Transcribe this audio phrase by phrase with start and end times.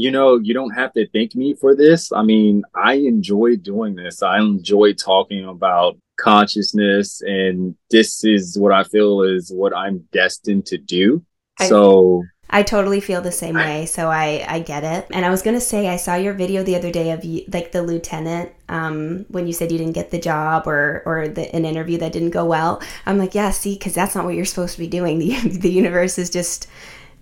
[0.00, 2.10] you know, you don't have to thank me for this.
[2.12, 4.22] I mean, I enjoy doing this.
[4.22, 10.66] I enjoy talking about consciousness, and this is what I feel is what I'm destined
[10.66, 11.22] to do.
[11.58, 15.06] I, so I totally feel the same way, so I I get it.
[15.10, 17.72] And I was gonna say I saw your video the other day of you, like
[17.72, 21.64] the lieutenant um, when you said you didn't get the job or or the, an
[21.64, 22.82] interview that didn't go well.
[23.06, 25.18] I'm like, yeah, see, because that's not what you're supposed to be doing.
[25.20, 26.66] The the universe is just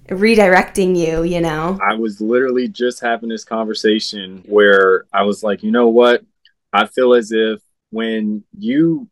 [0.08, 1.78] redirecting you, you know?
[1.82, 6.22] I was literally just having this conversation where I was like, you know what?
[6.72, 9.08] I feel as if when you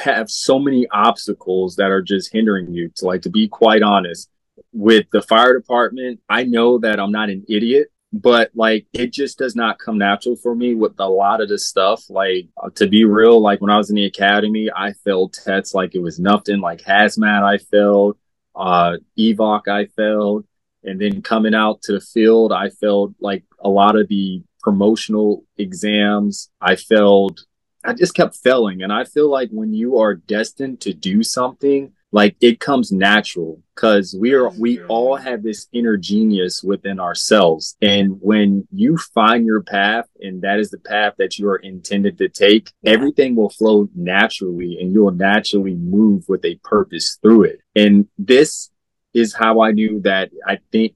[0.00, 4.28] have so many obstacles that are just hindering you to like to be quite honest
[4.72, 9.38] with the fire department i know that i'm not an idiot but like it just
[9.38, 12.88] does not come natural for me with a lot of this stuff like uh, to
[12.88, 16.18] be real like when i was in the academy i failed tests like it was
[16.18, 18.16] nothing like hazmat i failed
[18.56, 20.46] uh, evoc I failed,
[20.82, 25.44] and then coming out to the field, I failed like a lot of the promotional
[25.58, 26.50] exams.
[26.60, 27.40] I failed.
[27.84, 31.92] I just kept failing, and I feel like when you are destined to do something,
[32.14, 37.76] like it comes natural because we are we all have this inner genius within ourselves.
[37.82, 42.16] And when you find your path and that is the path that you are intended
[42.18, 47.58] to take everything will flow naturally and you'll naturally move with a purpose through it.
[47.74, 48.70] And this
[49.12, 50.94] is how i knew that i think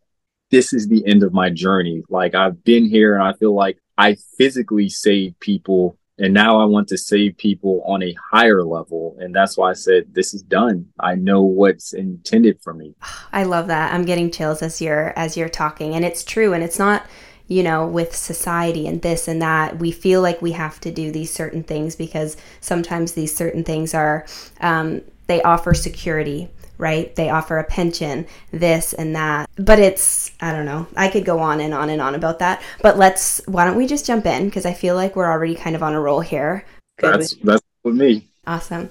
[0.53, 2.05] this is the end of my journey.
[2.08, 6.64] Like i've been here and i feel like i physically saved people and now I
[6.64, 9.16] want to save people on a higher level.
[9.20, 10.86] And that's why I said, this is done.
[10.98, 12.94] I know what's intended for me.
[13.33, 13.92] I love that.
[13.92, 15.94] I'm getting chills as you're, as you're talking.
[15.94, 16.52] And it's true.
[16.52, 17.06] And it's not,
[17.47, 21.12] you know, with society and this and that, we feel like we have to do
[21.12, 24.27] these certain things because sometimes these certain things are,
[24.60, 27.14] um, they offer security right?
[27.16, 29.50] They offer a pension, this and that.
[29.56, 30.86] But it's, I don't know.
[30.96, 32.62] I could go on and on and on about that.
[32.80, 34.46] But let's, why don't we just jump in?
[34.46, 36.64] Because I feel like we're already kind of on a roll here.
[36.98, 38.28] Good that's, with, that's with me.
[38.46, 38.90] Awesome.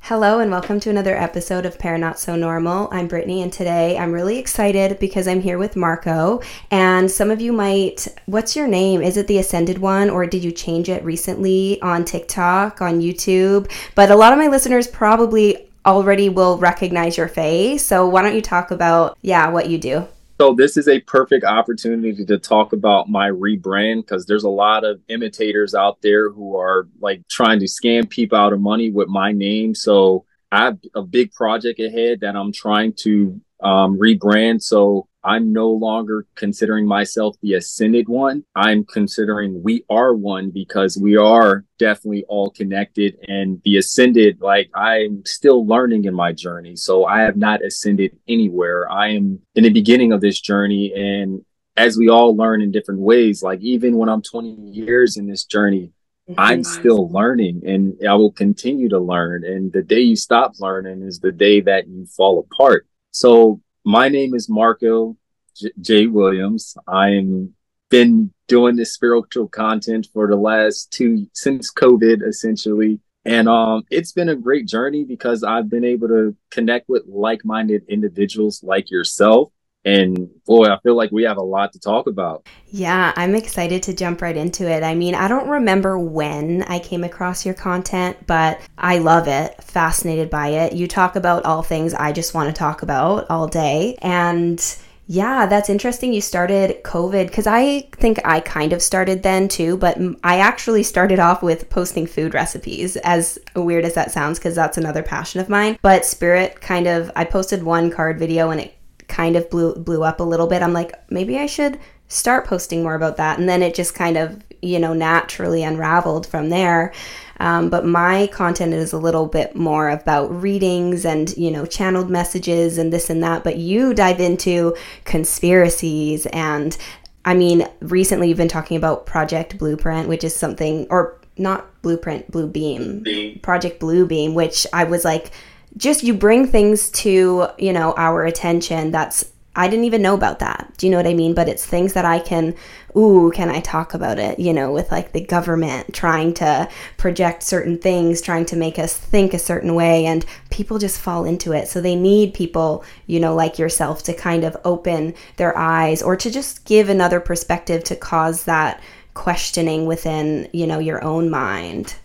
[0.00, 2.88] Hello and welcome to another episode of Para Not So Normal.
[2.90, 6.40] I'm Brittany and today I'm really excited because I'm here with Marco.
[6.70, 9.02] And some of you might, what's your name?
[9.02, 13.70] Is it the Ascended one or did you change it recently on TikTok, on YouTube?
[13.94, 17.84] But a lot of my listeners probably already will recognize your face.
[17.84, 20.06] So why don't you talk about, yeah, what you do?
[20.40, 24.84] So this is a perfect opportunity to talk about my rebrand because there's a lot
[24.84, 29.08] of imitators out there who are like trying to scam people out of money with
[29.08, 29.74] my name.
[29.74, 34.62] So I have a big project ahead that I'm trying to um, rebrand.
[34.62, 38.44] So I'm no longer considering myself the ascended one.
[38.54, 43.18] I'm considering we are one because we are definitely all connected.
[43.26, 46.76] And the ascended, like I'm still learning in my journey.
[46.76, 48.90] So I have not ascended anywhere.
[48.90, 50.92] I am in the beginning of this journey.
[50.94, 51.44] And
[51.76, 55.44] as we all learn in different ways, like even when I'm 20 years in this
[55.44, 55.92] journey,
[56.28, 56.38] mm-hmm.
[56.38, 59.44] I'm still learning and I will continue to learn.
[59.44, 62.86] And the day you stop learning is the day that you fall apart.
[63.10, 65.16] So my name is Marco
[65.56, 66.06] J-, J.
[66.08, 66.76] Williams.
[66.86, 67.54] I'm
[67.88, 73.00] been doing this spiritual content for the last two since COVID, essentially.
[73.24, 77.84] And um, it's been a great journey because I've been able to connect with like-minded
[77.88, 79.52] individuals like yourself
[79.88, 82.46] and boy, I feel like we have a lot to talk about.
[82.66, 84.82] Yeah, I'm excited to jump right into it.
[84.82, 89.62] I mean, I don't remember when I came across your content, but I love it,
[89.62, 90.74] fascinated by it.
[90.74, 93.96] You talk about all things I just want to talk about all day.
[94.02, 94.62] And
[95.06, 96.12] yeah, that's interesting.
[96.12, 100.82] You started COVID because I think I kind of started then too, but I actually
[100.82, 105.40] started off with posting food recipes, as weird as that sounds, because that's another passion
[105.40, 105.78] of mine.
[105.80, 108.77] But Spirit kind of, I posted one card video and it
[109.18, 110.62] kind of blew blew up a little bit.
[110.62, 113.38] I'm like, maybe I should start posting more about that.
[113.38, 116.92] And then it just kind of, you know, naturally unraveled from there.
[117.40, 122.08] Um, but my content is a little bit more about readings and, you know, channeled
[122.08, 123.42] messages and this and that.
[123.42, 126.76] But you dive into conspiracies and
[127.24, 132.30] I mean, recently you've been talking about Project Blueprint, which is something, or not Blueprint,
[132.30, 133.04] Blue Beam,
[133.42, 135.32] Project Blue Beam, which I was like,
[135.78, 140.38] just you bring things to, you know, our attention that's I didn't even know about
[140.38, 140.72] that.
[140.76, 141.34] Do you know what I mean?
[141.34, 142.54] But it's things that I can,
[142.96, 144.38] ooh, can I talk about it?
[144.38, 148.96] You know, with like the government trying to project certain things, trying to make us
[148.96, 151.66] think a certain way, and people just fall into it.
[151.66, 156.14] So they need people, you know, like yourself to kind of open their eyes or
[156.14, 158.80] to just give another perspective to cause that
[159.14, 161.96] questioning within, you know, your own mind.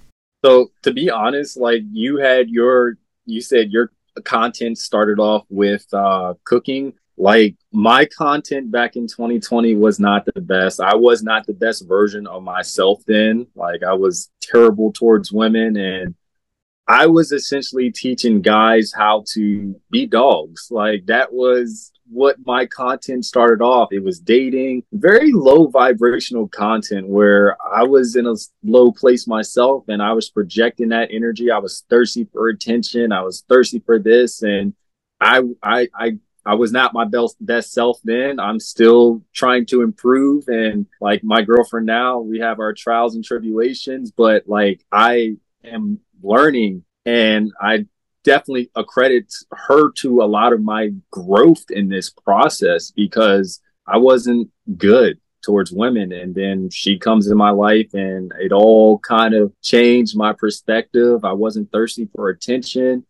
[0.44, 3.92] So to be honest, like you had your you said your
[4.24, 6.94] content started off with uh, cooking.
[7.18, 10.80] like my content back in 2020 was not the best.
[10.80, 13.48] I was not the best version of myself then.
[13.56, 16.16] Like I was terrible towards women and
[16.88, 20.68] I was essentially teaching guys how to be dogs.
[20.70, 23.90] Like that was what my content started off.
[23.92, 29.86] It was dating, very low vibrational content where I was in a low place myself
[29.88, 31.50] and I was projecting that energy.
[31.50, 33.12] I was thirsty for attention.
[33.12, 34.44] I was thirsty for this.
[34.44, 34.74] And
[35.22, 36.12] I, I, I,
[36.46, 38.38] I was not my best best self then.
[38.38, 43.24] I'm still trying to improve and like my girlfriend now, we have our trials and
[43.24, 47.86] tribulations, but like I am learning and I
[48.24, 54.50] definitely accredit her to a lot of my growth in this process because I wasn't
[54.78, 56.14] good towards women.
[56.14, 61.26] And then she comes in my life and it all kind of changed my perspective.
[61.26, 63.06] I wasn't thirsty for attention.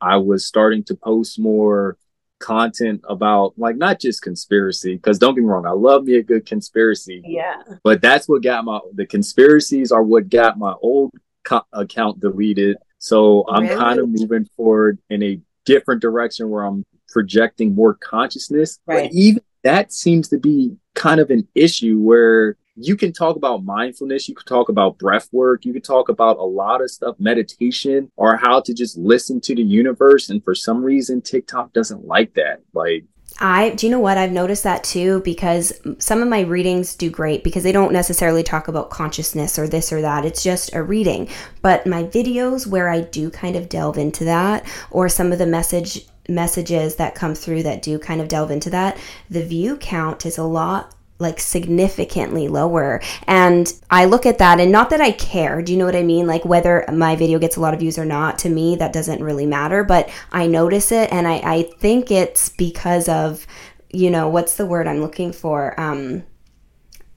[0.00, 1.96] I was starting to post more
[2.38, 6.22] content about like not just conspiracy because don't get me wrong i love me a
[6.22, 11.10] good conspiracy yeah but that's what got my the conspiracies are what got my old
[11.48, 13.76] co- account deleted so I'm really?
[13.76, 18.78] kind of moving forward in a different direction where I'm projecting more consciousness.
[18.86, 19.04] Right.
[19.04, 23.64] But even that seems to be kind of an issue where you can talk about
[23.64, 27.16] mindfulness, you can talk about breath work, you can talk about a lot of stuff,
[27.18, 30.30] meditation, or how to just listen to the universe.
[30.30, 32.62] And for some reason, TikTok doesn't like that.
[32.72, 33.04] Like,
[33.40, 37.08] I do you know what I've noticed that too because some of my readings do
[37.08, 40.24] great because they don't necessarily talk about consciousness or this or that.
[40.24, 41.28] It's just a reading.
[41.62, 45.46] But my videos where I do kind of delve into that or some of the
[45.46, 48.98] message messages that come through that do kind of delve into that,
[49.30, 53.00] the view count is a lot like significantly lower.
[53.26, 56.02] And I look at that and not that I care, do you know what I
[56.02, 56.26] mean?
[56.26, 59.22] Like whether my video gets a lot of views or not, to me, that doesn't
[59.22, 63.46] really matter, but I notice it and I, I think it's because of,
[63.90, 65.78] you know, what's the word I'm looking for?
[65.80, 66.22] Um,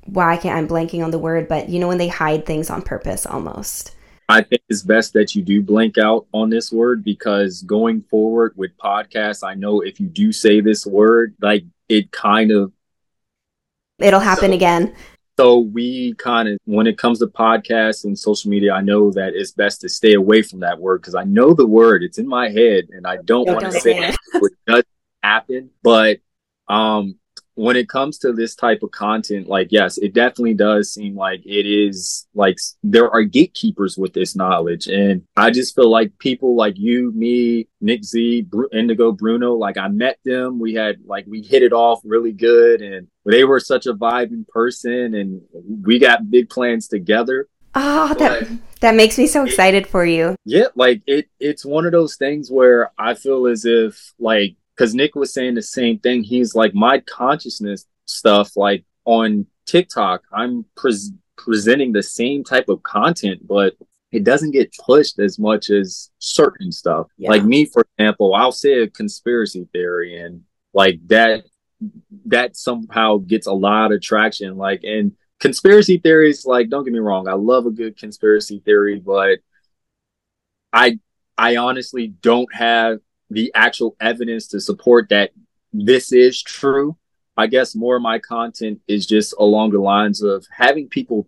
[0.05, 2.81] why can't I'm blanking on the word, but you know, when they hide things on
[2.81, 3.95] purpose almost.
[4.27, 8.53] I think it's best that you do blank out on this word because going forward
[8.55, 12.71] with podcasts, I know if you do say this word, like it kind of
[14.01, 14.95] it'll happen so, again.
[15.39, 19.33] So we kind of, when it comes to podcasts and social media, I know that
[19.33, 22.03] it's best to stay away from that word because I know the word.
[22.03, 24.15] It's in my head, and I don't want to say it.
[24.33, 24.83] it does
[25.23, 25.71] happen.
[25.81, 26.19] But
[26.67, 27.17] um,
[27.55, 31.41] when it comes to this type of content, like, yes, it definitely does seem like
[31.45, 34.87] it is like there are gatekeepers with this knowledge.
[34.87, 39.77] And I just feel like people like you, me, Nick Z, Bru- Indigo Bruno, like
[39.77, 40.59] I met them.
[40.59, 42.81] We had like, we hit it off really good.
[42.81, 45.13] And they were such a vibe in person.
[45.15, 45.41] And
[45.83, 47.47] we got big plans together.
[47.73, 48.49] Oh, that
[48.81, 50.35] that makes me so excited it, for you.
[50.43, 54.95] Yeah, like it it's one of those things where I feel as if like because
[54.95, 56.23] Nick was saying the same thing.
[56.23, 62.81] He's like, my consciousness stuff, like on TikTok, I'm pre- presenting the same type of
[62.81, 63.75] content, but
[64.11, 67.05] it doesn't get pushed as much as certain stuff.
[67.19, 67.29] Yeah.
[67.29, 70.41] Like me, for example, I'll say a conspiracy theory, and
[70.73, 71.43] like that,
[72.25, 74.57] that somehow gets a lot of traction.
[74.57, 78.99] Like, and conspiracy theories, like, don't get me wrong, I love a good conspiracy theory,
[78.99, 79.41] but
[80.73, 80.97] I,
[81.37, 82.97] I honestly don't have
[83.31, 85.31] the actual evidence to support that
[85.73, 86.97] this is true.
[87.37, 91.27] I guess more of my content is just along the lines of having people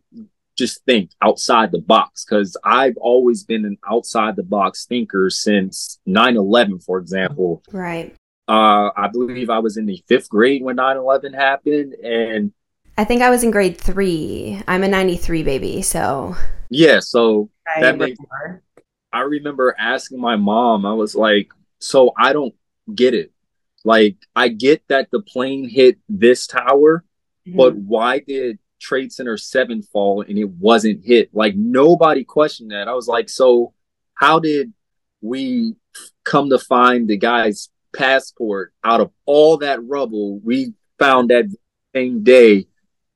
[0.56, 6.00] just think outside the box because I've always been an outside the box thinker since
[6.06, 7.64] 9 11, for example.
[7.72, 8.14] Right.
[8.48, 11.94] Uh, I believe I was in the fifth grade when 9 11 happened.
[11.94, 12.52] And
[12.98, 14.62] I think I was in grade three.
[14.68, 15.82] I'm a 93 baby.
[15.82, 16.36] So,
[16.70, 17.00] yeah.
[17.00, 18.20] So I that makes,
[19.14, 21.50] I remember asking my mom, I was like,
[21.84, 22.54] so I don't
[22.94, 23.32] get it.
[23.84, 27.04] Like, I get that the plane hit this tower,
[27.48, 27.58] mm-hmm.
[27.58, 31.30] but why did Trade Center 7 fall and it wasn't hit?
[31.34, 32.88] Like, nobody questioned that.
[32.88, 33.74] I was like, so
[34.16, 34.74] how did
[35.22, 35.76] we
[36.24, 40.40] come to find the guy's passport out of all that rubble?
[40.40, 41.54] We found that
[41.94, 42.68] same day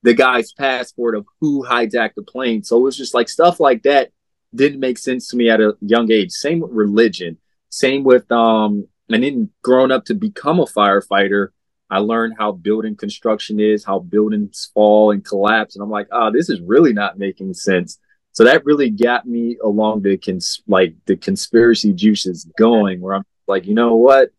[0.04, 2.64] the guy's passport of who hijacked the plane.
[2.64, 4.12] So it was just like stuff like that
[4.54, 6.32] didn't make sense to me at a young age.
[6.32, 7.38] Same with religion.
[7.70, 11.50] Same with um, and then growing up to become a firefighter,
[11.90, 16.32] I learned how building construction is, how buildings fall and collapse, and I'm like, oh,
[16.32, 18.00] this is really not making sense.
[18.34, 23.24] So that really got me along the cons- like the conspiracy juices going, where I'm
[23.48, 24.30] like, you know what?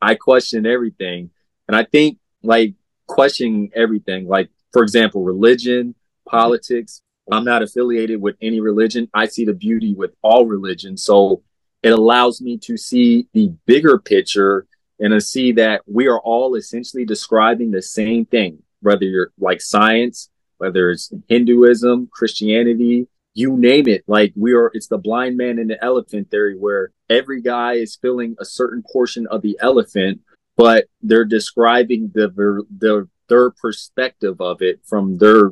[0.00, 1.30] I question everything,
[1.68, 2.74] and I think like
[3.06, 5.94] questioning everything, like for example, religion,
[6.28, 7.02] politics.
[7.32, 9.08] I'm not affiliated with any religion.
[9.14, 11.04] I see the beauty with all religions.
[11.04, 11.42] So
[11.82, 14.66] it allows me to see the bigger picture
[14.98, 19.60] and to see that we are all essentially describing the same thing, whether you're like
[19.60, 24.04] science, whether it's Hinduism, Christianity, you name it.
[24.06, 27.96] Like we are, it's the blind man and the elephant theory where every guy is
[27.96, 30.20] filling a certain portion of the elephant,
[30.56, 32.28] but they're describing the,
[32.78, 35.50] the, their perspective of it from their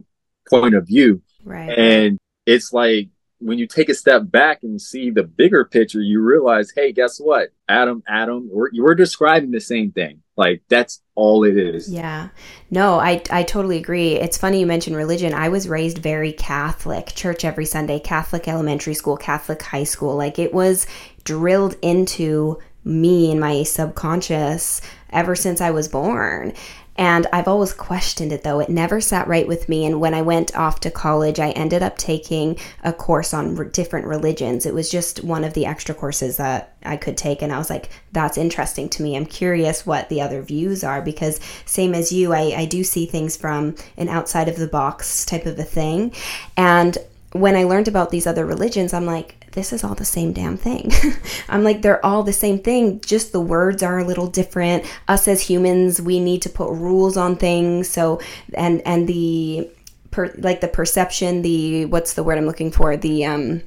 [0.50, 1.22] point of view.
[1.42, 1.70] Right.
[1.70, 3.08] And it's like
[3.38, 7.18] when you take a step back and see the bigger picture, you realize, hey, guess
[7.18, 7.50] what?
[7.68, 10.22] Adam, Adam, we're, we're describing the same thing.
[10.36, 11.92] Like that's all it is.
[11.92, 12.28] Yeah.
[12.70, 14.12] No, I, I totally agree.
[14.12, 15.34] It's funny you mentioned religion.
[15.34, 20.14] I was raised very Catholic, church every Sunday, Catholic elementary school, Catholic high school.
[20.14, 20.86] Like it was
[21.24, 24.80] drilled into me and my subconscious
[25.10, 26.54] ever since I was born.
[26.98, 28.58] And I've always questioned it though.
[28.58, 29.86] It never sat right with me.
[29.86, 33.68] And when I went off to college, I ended up taking a course on re-
[33.68, 34.66] different religions.
[34.66, 37.40] It was just one of the extra courses that I could take.
[37.40, 39.16] And I was like, that's interesting to me.
[39.16, 43.06] I'm curious what the other views are because, same as you, I, I do see
[43.06, 46.12] things from an outside of the box type of a thing.
[46.56, 46.98] And
[47.32, 50.56] when I learned about these other religions, I'm like, this is all the same damn
[50.56, 50.90] thing.
[51.48, 54.84] I'm like, they're all the same thing, just the words are a little different.
[55.08, 57.88] Us as humans, we need to put rules on things.
[57.88, 58.20] So,
[58.54, 59.70] and, and the,
[60.10, 62.96] per, like the perception, the, what's the word I'm looking for?
[62.96, 63.62] The, um,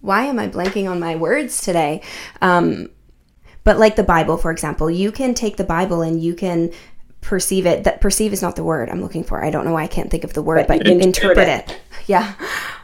[0.00, 2.02] why am I blanking on my words today?
[2.40, 2.90] Um,
[3.64, 6.72] but like the Bible, for example, you can take the Bible and you can
[7.20, 7.84] perceive it.
[7.84, 9.44] That perceive is not the word I'm looking for.
[9.44, 11.70] I don't know why I can't think of the word, but, but you interpret it.
[11.70, 11.80] it.
[12.06, 12.34] Yeah.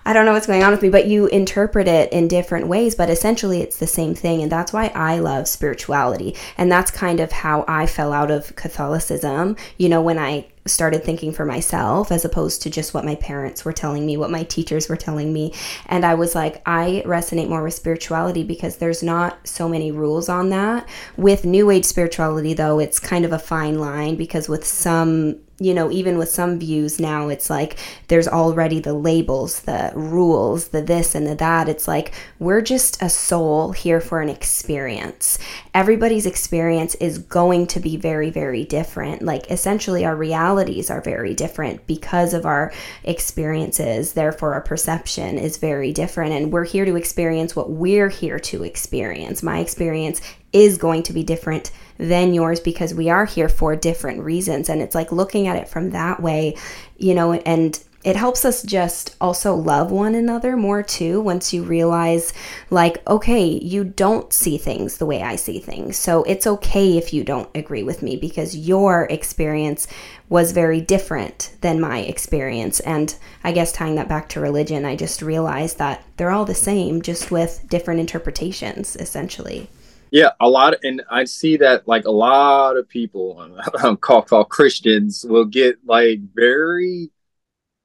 [0.07, 2.95] I don't know what's going on with me, but you interpret it in different ways,
[2.95, 4.41] but essentially it's the same thing.
[4.41, 6.37] And that's why I love spirituality.
[6.57, 9.57] And that's kind of how I fell out of Catholicism.
[9.79, 13.65] You know, when I started thinking for myself as opposed to just what my parents
[13.65, 15.53] were telling me, what my teachers were telling me.
[15.87, 20.29] And I was like, I resonate more with spirituality because there's not so many rules
[20.29, 20.89] on that.
[21.17, 25.73] With New Age spirituality, though, it's kind of a fine line because with some you
[25.73, 30.83] know, even with some views now, it's like there's already the labels, the rules, the
[30.83, 31.69] this and the that.
[31.69, 35.39] It's like we're just a soul here for an experience.
[35.73, 39.23] Everybody's experience is going to be very, very different.
[39.23, 42.73] Like essentially, our realities are very different because of our
[43.05, 44.13] experiences.
[44.13, 46.33] Therefore, our perception is very different.
[46.33, 49.43] And we're here to experience what we're here to experience.
[49.43, 50.21] My experience
[50.57, 54.69] is going to be different than yours because we are here for different reasons.
[54.69, 56.57] And it's like looking at it from that way,
[56.97, 61.65] you know, and it helps us just also love one another more too once you
[61.65, 62.33] realize
[62.71, 65.97] like okay you don't see things the way i see things.
[65.97, 69.89] So it's okay if you don't agree with me because your experience
[70.29, 72.79] was very different than my experience.
[72.81, 76.55] And i guess tying that back to religion i just realized that they're all the
[76.55, 79.69] same just with different interpretations essentially
[80.11, 83.51] yeah, a lot, of, and I see that like a lot of people,
[83.83, 87.11] um, called called Christians, will get like very,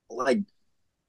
[0.09, 0.39] like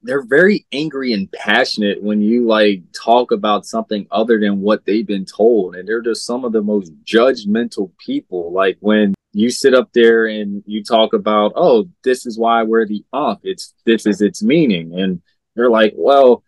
[0.02, 5.06] they're very angry and passionate when you like talk about something other than what they've
[5.06, 8.52] been told, and they're just some of the most judgmental people.
[8.52, 12.86] Like when you sit up there and you talk about, oh, this is why we're
[12.86, 13.40] the Ankh.
[13.42, 15.20] It's this is its meaning, and
[15.54, 16.42] they're like, well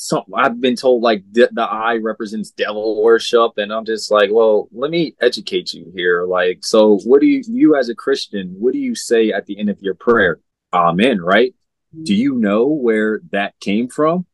[0.00, 4.30] some I've been told like the, the eye represents devil worship, and I'm just like,
[4.32, 6.24] well, let me educate you here.
[6.24, 9.58] Like, so what do you you as a Christian, what do you say at the
[9.58, 10.40] end of your prayer?
[10.72, 11.54] Amen, right?
[12.02, 14.24] Do you know where that came from?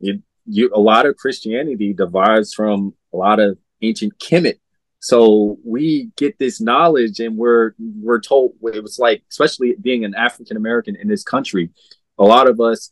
[0.00, 4.58] It, you a lot of Christianity derives from a lot of ancient Kemet.
[4.98, 10.16] So we get this knowledge, and we're we're told it was like, especially being an
[10.16, 11.70] African American in this country,
[12.18, 12.90] a lot of us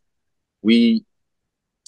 [0.62, 1.04] we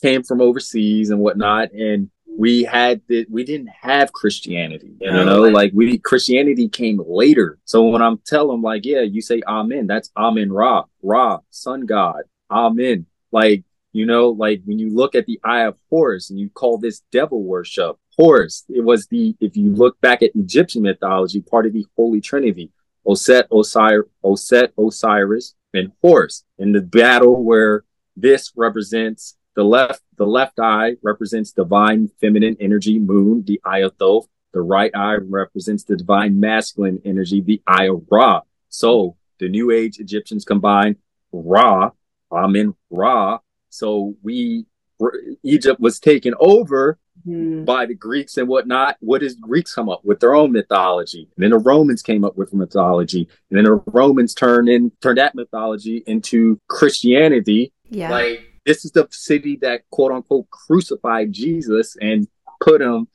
[0.03, 5.43] came from overseas and whatnot, and we had that we didn't have Christianity, you know,
[5.43, 7.59] like we Christianity came later.
[7.65, 11.87] So when I'm telling them, like, yeah, you say Amen, that's Amen Ra, Ra, Sun
[11.87, 13.07] God, Amen.
[13.31, 16.79] Like, you know, like when you look at the Eye of Horus and you call
[16.79, 21.67] this devil worship, Horus, it was the if you look back at Egyptian mythology, part
[21.67, 22.71] of the Holy Trinity,
[23.07, 27.85] Oset, Osiris, Oset, Osiris, and Horus in the battle where
[28.17, 33.95] this represents the left, the left eye represents divine feminine energy, moon, the eye of
[33.99, 34.29] Thoth.
[34.53, 38.43] The right eye represents the divine masculine energy, the eye of Ra.
[38.69, 40.97] So the New Age Egyptians combine
[41.33, 41.91] Ra,
[42.31, 43.39] Amen, Ra.
[43.71, 44.67] So we,
[45.43, 47.65] Egypt was taken over mm.
[47.65, 48.97] by the Greeks and whatnot.
[49.01, 51.29] What does Greeks come up with their own mythology?
[51.37, 53.29] And then the Romans came up with mythology.
[53.51, 57.73] And then the Romans turned in, turned that mythology into Christianity.
[57.89, 58.11] Yeah.
[58.11, 62.29] Like this is the city that quote unquote crucified Jesus and
[62.61, 63.09] put him.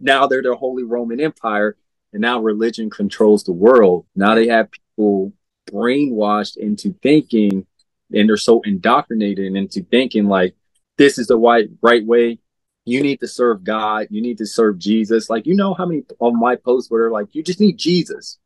[0.00, 1.76] Now they're the Holy Roman Empire,
[2.12, 4.06] and now religion controls the world.
[4.16, 5.32] Now they have people
[5.70, 7.66] brainwashed into thinking,
[8.12, 10.54] and they're so indoctrinated into thinking like
[10.96, 12.38] this is the right right way.
[12.86, 14.08] You need to serve God.
[14.10, 15.28] You need to serve Jesus.
[15.28, 18.38] Like you know how many of my posts were like, you just need Jesus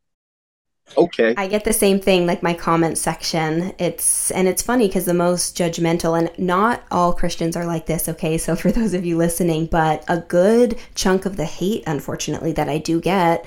[0.97, 1.33] okay.
[1.37, 3.73] I get the same thing like my comment section.
[3.77, 8.09] It's and it's funny because the most judgmental and not all christians are like this
[8.09, 8.37] okay?
[8.37, 12.69] So for those of you listening but a good chunk of the hate unfortunately that
[12.69, 13.45] i do get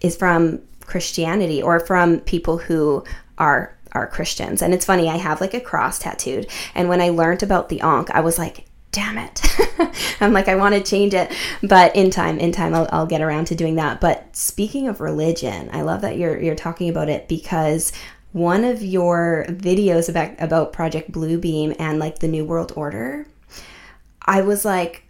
[0.00, 3.04] is from christianity or from people who
[3.38, 4.62] are are christians.
[4.62, 6.48] And it's funny i have like a cross tattooed.
[6.74, 9.42] And when i learned about the Ankh i was like damn it.
[10.20, 11.32] I'm like, I want to change it.
[11.62, 14.00] But in time, in time, I'll, I'll, get around to doing that.
[14.00, 17.92] But speaking of religion, I love that you're, you're talking about it because
[18.32, 23.26] one of your videos about, about Project Bluebeam and like the New World Order,
[24.24, 25.04] I was like,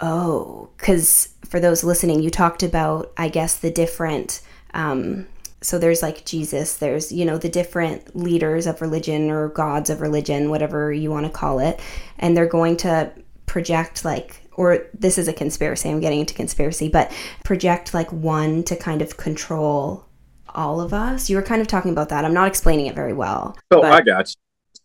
[0.00, 4.40] oh, because for those listening, you talked about, I guess, the different,
[4.74, 5.26] um,
[5.62, 10.00] so there's like Jesus, there's, you know, the different leaders of religion or gods of
[10.00, 11.80] religion, whatever you want to call it.
[12.18, 13.12] And they're going to
[13.46, 17.12] project like, or this is a conspiracy, I'm getting into conspiracy, but
[17.44, 20.06] project like one to kind of control
[20.54, 21.28] all of us.
[21.28, 22.24] You were kind of talking about that.
[22.24, 23.56] I'm not explaining it very well.
[23.72, 23.92] So but...
[23.92, 24.34] I got you.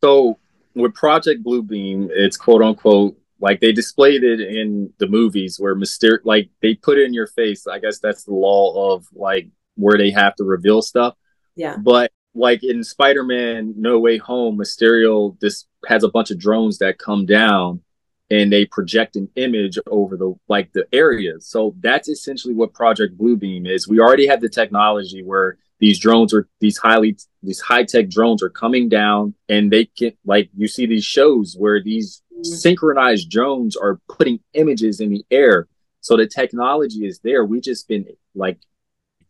[0.03, 0.39] So
[0.75, 6.19] with Project Bluebeam, it's quote unquote like they displayed it in the movies where Mysterio,
[6.23, 7.67] like they put it in your face.
[7.67, 11.15] I guess that's the law of like where they have to reveal stuff.
[11.55, 11.77] Yeah.
[11.77, 16.97] But like in Spider-Man No Way Home, Mysterio this has a bunch of drones that
[16.97, 17.81] come down
[18.29, 21.47] and they project an image over the like the areas.
[21.47, 23.87] So that's essentially what Project Bluebeam is.
[23.87, 28.49] We already have the technology where these drones are these highly these high-tech drones are
[28.49, 32.43] coming down and they can like you see these shows where these mm-hmm.
[32.43, 35.67] synchronized drones are putting images in the air.
[36.01, 37.45] So the technology is there.
[37.45, 38.59] We just been like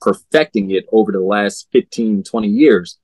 [0.05, 2.99] perfecting it over the last 15, 20 years.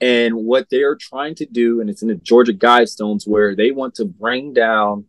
[0.00, 3.94] And what they're trying to do, and it's in the Georgia Guidestones, where they want
[3.96, 5.04] to bring down,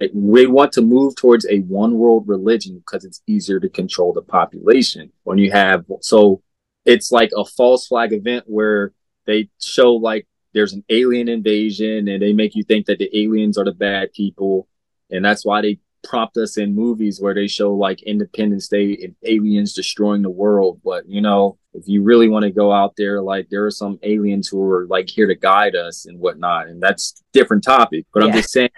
[0.00, 0.10] they
[0.46, 5.12] want to move towards a one world religion because it's easier to control the population.
[5.22, 6.42] When you have, so
[6.84, 8.92] it's like a false flag event where
[9.26, 13.58] they show like there's an alien invasion and they make you think that the aliens
[13.58, 14.66] are the bad people.
[15.10, 19.14] And that's why they prompt us in movies where they show like Independence Day and
[19.24, 20.80] aliens destroying the world.
[20.84, 23.98] But you know, if you really want to go out there, like there are some
[24.02, 28.06] aliens who are like here to guide us and whatnot, and that's different topic.
[28.12, 28.28] But yeah.
[28.28, 28.70] I'm just saying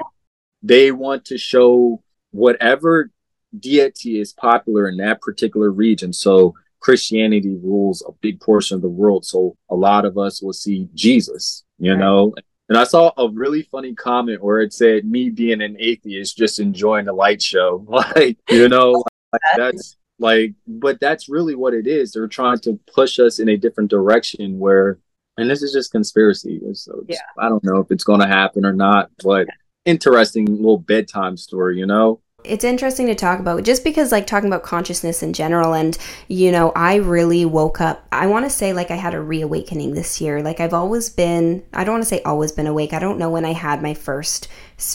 [0.62, 3.10] they want to show whatever
[3.58, 6.12] deity is popular in that particular region.
[6.12, 9.24] So Christianity rules a big portion of the world.
[9.24, 12.00] So a lot of us will see Jesus, you right.
[12.00, 12.34] know,
[12.72, 16.58] and I saw a really funny comment where it said, "Me being an atheist, just
[16.58, 17.84] enjoying the light show."
[18.16, 22.12] like, you know, like that's like, but that's really what it is.
[22.12, 24.98] They're trying to push us in a different direction where,
[25.36, 26.62] and this is just conspiracy.
[26.72, 27.18] So yeah.
[27.38, 29.48] I don't know if it's going to happen or not, but
[29.84, 32.20] interesting little bedtime story, you know?
[32.44, 35.96] It's interesting to talk about just because like talking about consciousness in general and
[36.28, 39.94] you know i really woke up i want to say like i had a reawakening
[39.94, 40.42] this year.
[40.42, 42.92] Like i've always been i don't want to say always been awake.
[42.92, 44.48] I don't know when i had my first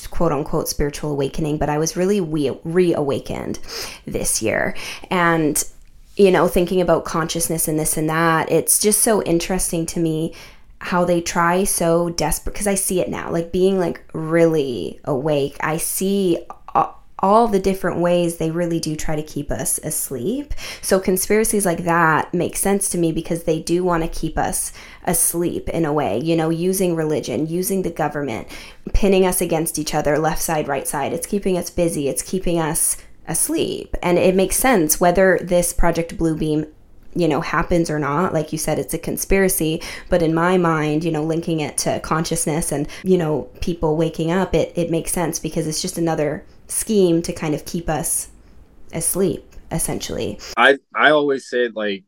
[0.09, 3.59] quote unquote spiritual awakening but i was really re- reawakened
[4.05, 4.75] this year.
[5.09, 5.63] And
[6.15, 10.33] you know thinking about consciousness and this and that it's just so interesting to me
[10.79, 15.57] how they try so desperate because I see it now, like being like really awake.
[15.59, 16.37] I see
[17.19, 20.53] all the different ways they really do try to keep us asleep.
[20.81, 24.71] So conspiracies like that make sense to me because they do want to keep us
[25.03, 28.47] asleep in a way, you know, using religion, using the government,
[28.93, 31.13] pinning us against each other, left side, right side.
[31.13, 33.95] It's keeping us busy, it's keeping us asleep.
[34.03, 36.71] And it makes sense whether this Project Bluebeam
[37.15, 41.03] you know happens or not like you said it's a conspiracy but in my mind
[41.03, 45.13] you know linking it to consciousness and you know people waking up it it makes
[45.13, 48.29] sense because it's just another scheme to kind of keep us
[48.93, 50.39] asleep essentially.
[50.55, 52.03] I i always said like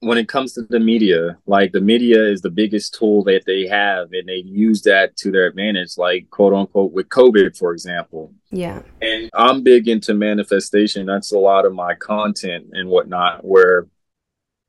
[0.00, 3.66] when it comes to the media like the media is the biggest tool that they
[3.66, 8.32] have and they use that to their advantage like quote unquote with covid for example.
[8.50, 8.82] Yeah.
[9.02, 11.06] And i'm big into manifestation.
[11.06, 13.86] That's a lot of my content and whatnot where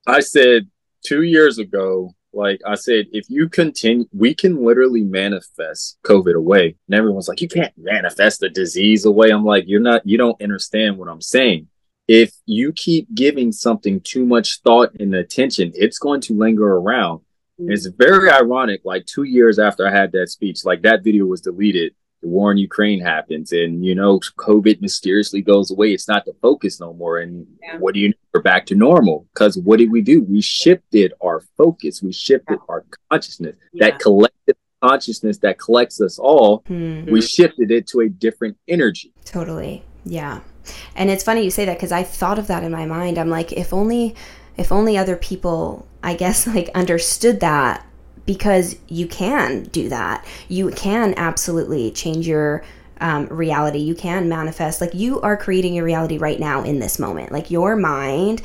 [0.05, 0.67] i said
[1.05, 6.75] two years ago like I said, if you continue, we can literally manifest COVID away.
[6.87, 9.31] And everyone's like, you can't manifest the disease away.
[9.31, 11.67] I'm like, you're not, you don't understand what I'm saying.
[12.07, 17.19] If you keep giving something too much thought and attention, it's going to linger around.
[17.59, 17.71] Mm-hmm.
[17.71, 18.81] It's very ironic.
[18.85, 21.95] Like two years after I had that speech, like that video was deleted.
[22.21, 25.93] The war in Ukraine happens and you know COVID mysteriously goes away.
[25.93, 27.19] It's not the focus no more.
[27.19, 27.77] And yeah.
[27.77, 28.15] what do you know?
[28.33, 29.25] we're back to normal?
[29.33, 30.23] Because what did we do?
[30.23, 32.65] We shifted our focus, we shifted yeah.
[32.69, 33.89] our consciousness, yeah.
[33.89, 37.11] that collective consciousness that collects us all, mm-hmm.
[37.11, 39.11] we shifted it to a different energy.
[39.25, 39.83] Totally.
[40.05, 40.41] Yeah.
[40.95, 43.17] And it's funny you say that because I thought of that in my mind.
[43.17, 44.15] I'm like, if only
[44.57, 47.86] if only other people, I guess, like understood that
[48.27, 50.23] because you can do that.
[50.49, 52.63] You can absolutely change your
[52.99, 53.79] um, reality.
[53.79, 54.81] You can manifest.
[54.81, 57.31] Like you are creating your reality right now in this moment.
[57.31, 58.43] Like your mind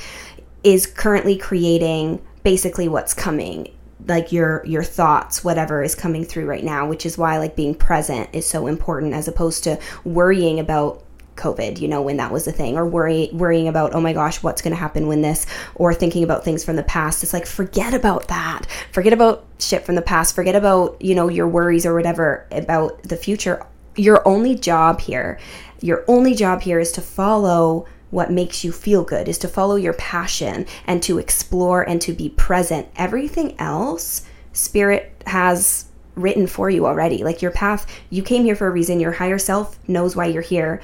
[0.65, 3.69] is currently creating basically what's coming
[4.09, 7.73] like your your thoughts whatever is coming through right now which is why like being
[7.73, 11.05] present is so important as opposed to worrying about
[11.37, 14.43] COVID, you know, when that was a thing, or worry worrying about, oh my gosh,
[14.43, 17.23] what's going to happen when this, or thinking about things from the past.
[17.23, 18.67] It's like forget about that.
[18.93, 20.35] Forget about shit from the past.
[20.35, 23.65] Forget about you know your worries or whatever about the future.
[23.97, 25.39] Your only job here,
[25.81, 29.77] your only job here is to follow what makes you feel good, is to follow
[29.77, 32.87] your passion and to explore and to be present.
[32.97, 37.25] Everything else, spirit has written for you already.
[37.25, 39.01] Like your path, you came here for a reason.
[39.01, 40.83] Your higher self knows why you're here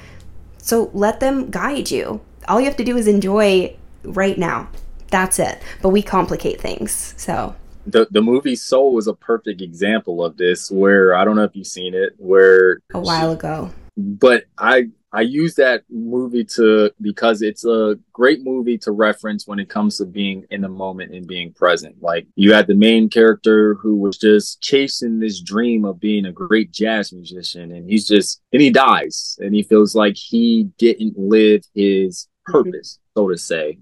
[0.59, 2.21] so let them guide you.
[2.47, 4.68] All you have to do is enjoy right now.
[5.11, 5.62] That's it.
[5.83, 7.14] But we complicate things.
[7.16, 7.55] So
[7.87, 11.57] the the movie Soul was a perfect example of this where I don't know if
[11.57, 13.71] you've seen it where a while ago.
[13.97, 19.59] But I I use that movie to because it's a great movie to reference when
[19.59, 21.97] it comes to being in the moment and being present.
[22.03, 26.33] Like you had the main character who was just chasing this dream of being a
[26.33, 31.18] great jazz musician and he's just and he dies and he feels like he didn't
[31.18, 32.53] live his mm-hmm.
[32.53, 33.79] purpose, so to say.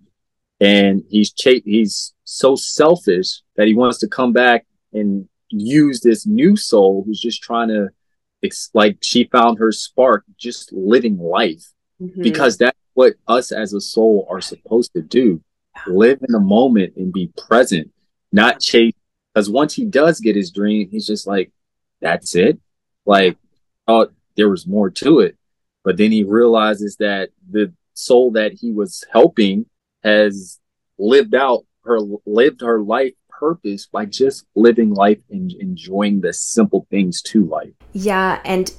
[0.60, 6.24] And he's ch- he's so selfish that he wants to come back and use this
[6.24, 7.88] new soul who's just trying to
[8.42, 12.22] it's like she found her spark just living life mm-hmm.
[12.22, 15.42] because that's what us as a soul are supposed to do.
[15.86, 17.90] Live in the moment and be present
[18.32, 18.94] not chase.
[19.32, 21.52] Because once he does get his dream he's just like
[22.00, 22.58] that's it.
[23.04, 23.36] Like
[23.86, 25.36] oh there was more to it.
[25.84, 29.66] But then he realizes that the soul that he was helping
[30.02, 30.58] has
[30.98, 36.86] lived out her lived her life purpose by just living life and enjoying the simple
[36.90, 37.72] things to life.
[37.92, 38.72] Yeah, and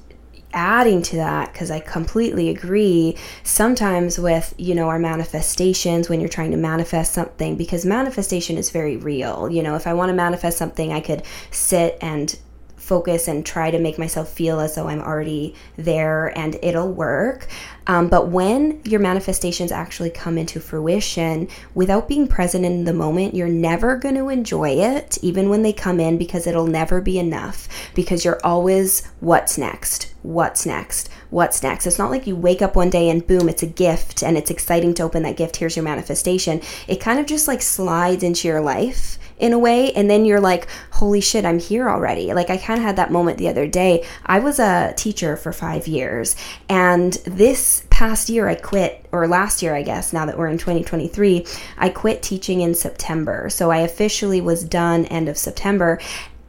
[0.53, 6.29] adding to that because i completely agree sometimes with you know our manifestations when you're
[6.29, 10.13] trying to manifest something because manifestation is very real you know if i want to
[10.13, 12.39] manifest something i could sit and
[12.87, 17.47] focus and try to make myself feel as though I'm already there and it'll work.
[17.85, 23.35] Um, but when your manifestations actually come into fruition, without being present in the moment,
[23.35, 27.19] you're never going to enjoy it, even when they come in, because it'll never be
[27.19, 27.67] enough.
[27.93, 30.13] Because you're always, what's next?
[30.23, 31.09] What's next?
[31.29, 31.87] What's next?
[31.87, 34.51] It's not like you wake up one day and boom, it's a gift and it's
[34.51, 35.57] exciting to open that gift.
[35.57, 36.61] Here's your manifestation.
[36.87, 40.39] It kind of just like slides into your life in a way and then you're
[40.39, 42.33] like holy shit i'm here already.
[42.33, 44.05] Like i kind of had that moment the other day.
[44.25, 46.35] I was a teacher for five years
[46.69, 50.57] and this past year i quit or last year i guess now that we're in
[50.57, 51.45] 2023
[51.77, 53.49] i quit teaching in september.
[53.49, 55.99] So i officially was done end of september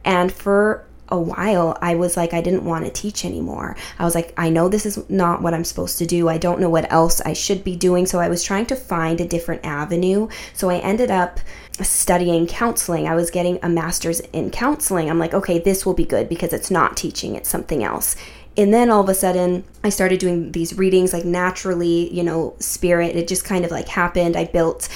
[0.03, 3.75] and for a while, I was like, I didn't want to teach anymore.
[3.97, 6.29] I was like, I know this is not what I'm supposed to do.
[6.29, 8.05] I don't know what else I should be doing.
[8.05, 10.29] So I was trying to find a different avenue.
[10.53, 11.39] So I ended up
[11.81, 13.07] studying counseling.
[13.07, 15.09] I was getting a master's in counseling.
[15.09, 18.15] I'm like, okay, this will be good because it's not teaching, it's something else.
[18.57, 22.55] And then all of a sudden, I started doing these readings like naturally, you know,
[22.59, 23.15] spirit.
[23.15, 24.35] It just kind of like happened.
[24.35, 24.89] I built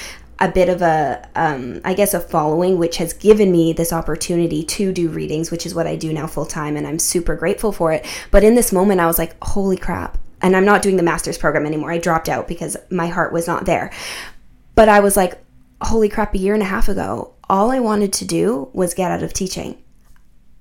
[0.43, 4.61] a bit of a, um, I guess, a following, which has given me this opportunity
[4.63, 6.75] to do readings, which is what I do now full time.
[6.75, 8.05] And I'm super grateful for it.
[8.29, 10.17] But in this moment, I was like, holy crap.
[10.41, 11.91] And I'm not doing the master's program anymore.
[11.91, 13.89] I dropped out because my heart was not there.
[14.75, 15.41] But I was like,
[15.81, 19.11] holy crap, a year and a half ago, all I wanted to do was get
[19.11, 19.81] out of teaching.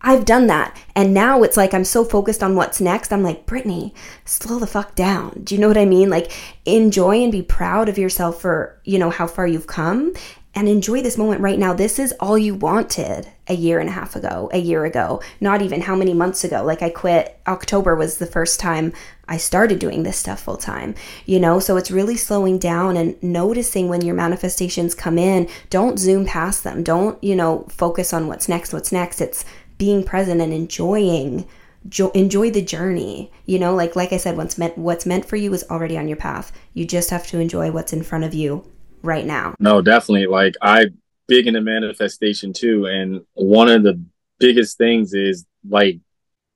[0.03, 0.77] I've done that.
[0.95, 3.13] And now it's like I'm so focused on what's next.
[3.13, 5.41] I'm like, Brittany, slow the fuck down.
[5.45, 6.11] Do you know what I mean?
[6.11, 6.33] Like,
[6.65, 10.13] enjoy and be proud of yourself for, you know, how far you've come
[10.55, 11.73] and enjoy this moment right now.
[11.73, 15.63] This is all you wanted a year and a half ago, a year ago, not
[15.63, 16.63] even how many months ago.
[16.63, 18.93] Like I quit, October was the first time
[19.27, 21.59] I started doing this stuff full time, you know?
[21.59, 25.49] So it's really slowing down and noticing when your manifestations come in.
[25.71, 26.83] Don't zoom past them.
[26.83, 29.23] Don't, you know, focus on what's next, what's next.
[29.23, 29.45] It's
[29.83, 31.47] being present and enjoying
[31.89, 35.37] jo- enjoy the journey you know like like i said what's meant what's meant for
[35.37, 38.33] you is already on your path you just have to enjoy what's in front of
[38.33, 38.65] you
[39.03, 39.55] right now.
[39.59, 40.27] No, definitely.
[40.27, 40.87] Like I
[41.29, 42.87] big into manifestation too.
[42.87, 44.03] And one of the
[44.39, 45.99] biggest things is like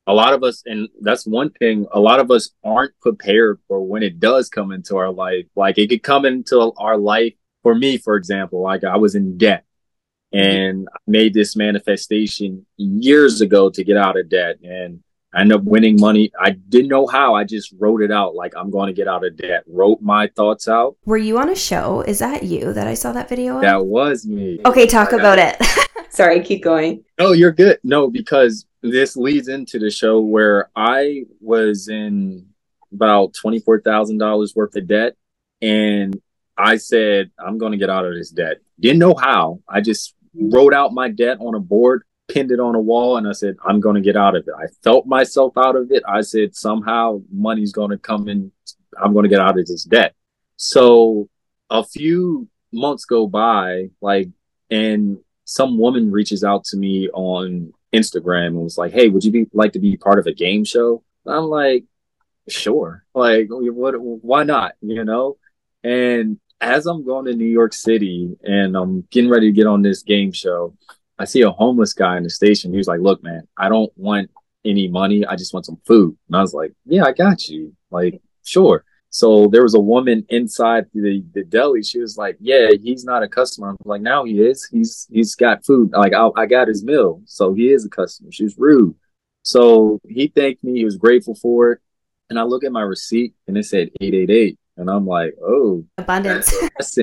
[0.06, 3.84] a lot of us, and that's one thing, a lot of us aren't prepared for
[3.84, 5.46] when it does come into our life.
[5.56, 7.34] Like it could come into our life.
[7.62, 9.64] For me, for example, like I was in debt
[10.36, 14.56] and I made this manifestation years ago to get out of debt.
[14.62, 16.30] And I ended up winning money.
[16.38, 17.34] I didn't know how.
[17.34, 19.64] I just wrote it out like I'm going to get out of debt.
[19.66, 20.96] Wrote my thoughts out.
[21.04, 22.02] Were you on a show?
[22.02, 23.62] Is that you that I saw that video of?
[23.62, 24.60] That was me.
[24.64, 25.56] Okay, talk about it.
[26.10, 27.04] Sorry, keep going.
[27.18, 27.78] Oh, you're good.
[27.82, 32.46] No, because this leads into the show where I was in
[32.92, 35.16] about $24,000 worth of debt
[35.60, 36.20] and
[36.56, 38.58] I said I'm going to get out of this debt.
[38.80, 39.60] Didn't know how.
[39.68, 43.28] I just wrote out my debt on a board pinned it on a wall and
[43.28, 44.54] I said, I'm going to get out of it.
[44.56, 46.02] I felt myself out of it.
[46.06, 48.52] I said, somehow money's going to come in.
[49.00, 50.14] I'm going to get out of this debt.
[50.56, 51.28] So
[51.70, 54.28] a few months go by, like,
[54.70, 59.30] and some woman reaches out to me on Instagram and was like, Hey, would you
[59.30, 61.02] be like to be part of a game show?
[61.26, 61.84] I'm like,
[62.48, 63.04] sure.
[63.14, 64.72] Like, what, why not?
[64.80, 65.36] You know?
[65.84, 69.82] And as I'm going to New York City and I'm getting ready to get on
[69.82, 70.74] this game show,
[71.18, 72.72] I see a homeless guy in the station.
[72.72, 74.30] He was like, "Look, man, I don't want
[74.64, 75.24] any money.
[75.24, 77.74] I just want some food." And I was like, "Yeah, I got you.
[77.90, 81.82] Like, sure." So there was a woman inside the, the deli.
[81.82, 84.68] She was like, "Yeah, he's not a customer." I'm like, "Now he is.
[84.70, 85.92] He's he's got food.
[85.92, 88.94] Like I, I got his meal, so he is a customer." She was rude.
[89.46, 90.74] So he thanked me.
[90.74, 91.80] He was grateful for it.
[92.28, 94.58] And I look at my receipt and it said 888.
[94.76, 96.54] And I'm like, oh, abundance.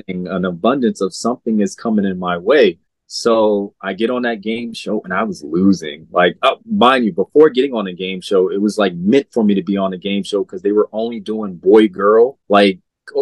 [0.06, 2.78] An abundance of something is coming in my way.
[3.06, 6.06] So I get on that game show and I was losing.
[6.10, 9.44] Like, uh, mind you, before getting on the game show, it was like meant for
[9.44, 12.80] me to be on the game show because they were only doing boy girl, like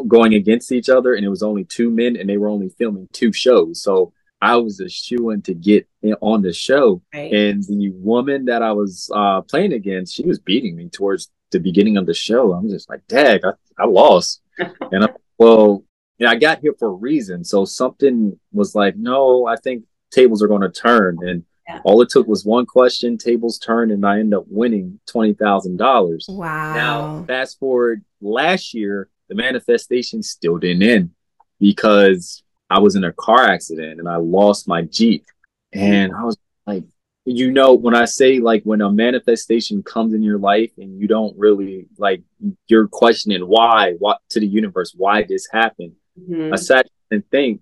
[0.09, 1.15] going against each other.
[1.15, 3.83] And it was only two men and they were only filming two shows.
[3.83, 5.89] So I was a shoo in to get
[6.21, 7.03] on the show.
[7.15, 7.33] Right.
[7.33, 11.61] And the woman that I was uh, playing against, she was beating me towards the
[11.61, 12.53] beginning of the show.
[12.53, 14.42] I'm just like, dang, I, I lost.
[14.59, 15.85] And I, well,
[16.19, 17.45] and I got here for a reason.
[17.45, 21.19] So something was like, no, I think tables are going to turn.
[21.23, 21.81] And yeah.
[21.85, 26.29] all it took was one question, tables turned, and I ended up winning $20,000.
[26.29, 26.75] Wow.
[26.75, 31.11] Now, fast forward last year, the manifestation still didn't end
[31.59, 35.25] because I was in a car accident and I lost my Jeep.
[35.73, 36.37] And I was
[36.67, 36.85] like,
[37.25, 41.07] you know, when I say like when a manifestation comes in your life and you
[41.07, 42.23] don't really like,
[42.67, 46.53] you're questioning why, what to the universe, why this happened Mm-hmm.
[46.53, 47.61] I sat and think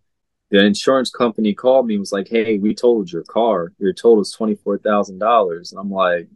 [0.51, 3.73] the insurance company called me and was like, Hey, we totaled your car.
[3.79, 5.73] Your total is $24,000.
[5.73, 6.29] And I'm like,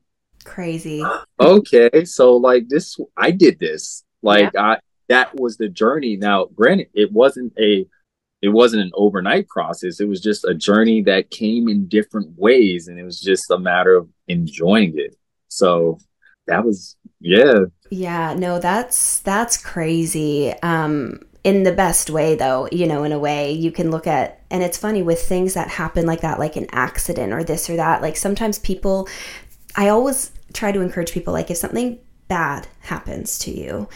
[0.45, 1.05] crazy.
[1.41, 2.05] Okay.
[2.05, 4.05] So like this, I did this.
[4.23, 4.63] Like yeah.
[4.63, 6.17] I, that was the journey.
[6.17, 7.87] Now, granted, it wasn't a,
[8.45, 10.01] it wasn't an overnight process.
[10.01, 12.89] It was just a journey that came in different ways.
[12.89, 15.17] And it was just a matter of enjoying it.
[15.49, 15.99] So
[16.47, 17.61] that was, yeah.
[17.89, 18.35] Yeah.
[18.35, 20.53] No, that's, that's crazy.
[20.63, 24.41] Um, in the best way though you know in a way you can look at
[24.51, 27.77] and it's funny with things that happen like that like an accident or this or
[27.77, 29.07] that like sometimes people
[29.77, 33.87] i always try to encourage people like if something bad happens to you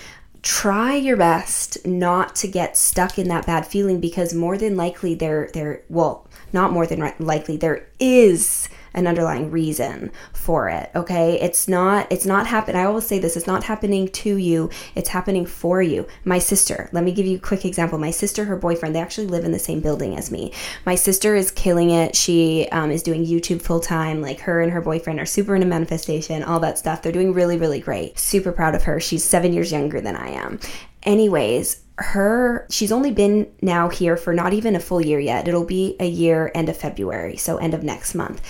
[0.42, 5.14] try your best not to get stuck in that bad feeling because more than likely
[5.14, 11.40] there there well not more than likely there is an underlying reason for it okay?
[11.40, 15.08] It's not it's not happen i always say this it's not happening to you it's
[15.08, 16.06] happening for you.
[16.24, 17.98] My sister let me give you a quick example.
[17.98, 20.52] My sister her boyfriend they actually live in the same building as me.
[20.84, 24.72] My sister is killing it she um, is doing youtube full time like her and
[24.72, 28.52] her boyfriend are super into manifestation all that stuff they're doing really really great super
[28.52, 30.58] proud of her she's seven years younger than i am.
[31.04, 35.64] Anyways her she's only been now here for not even a full year yet it'll
[35.64, 38.40] be a year end of february so end of next month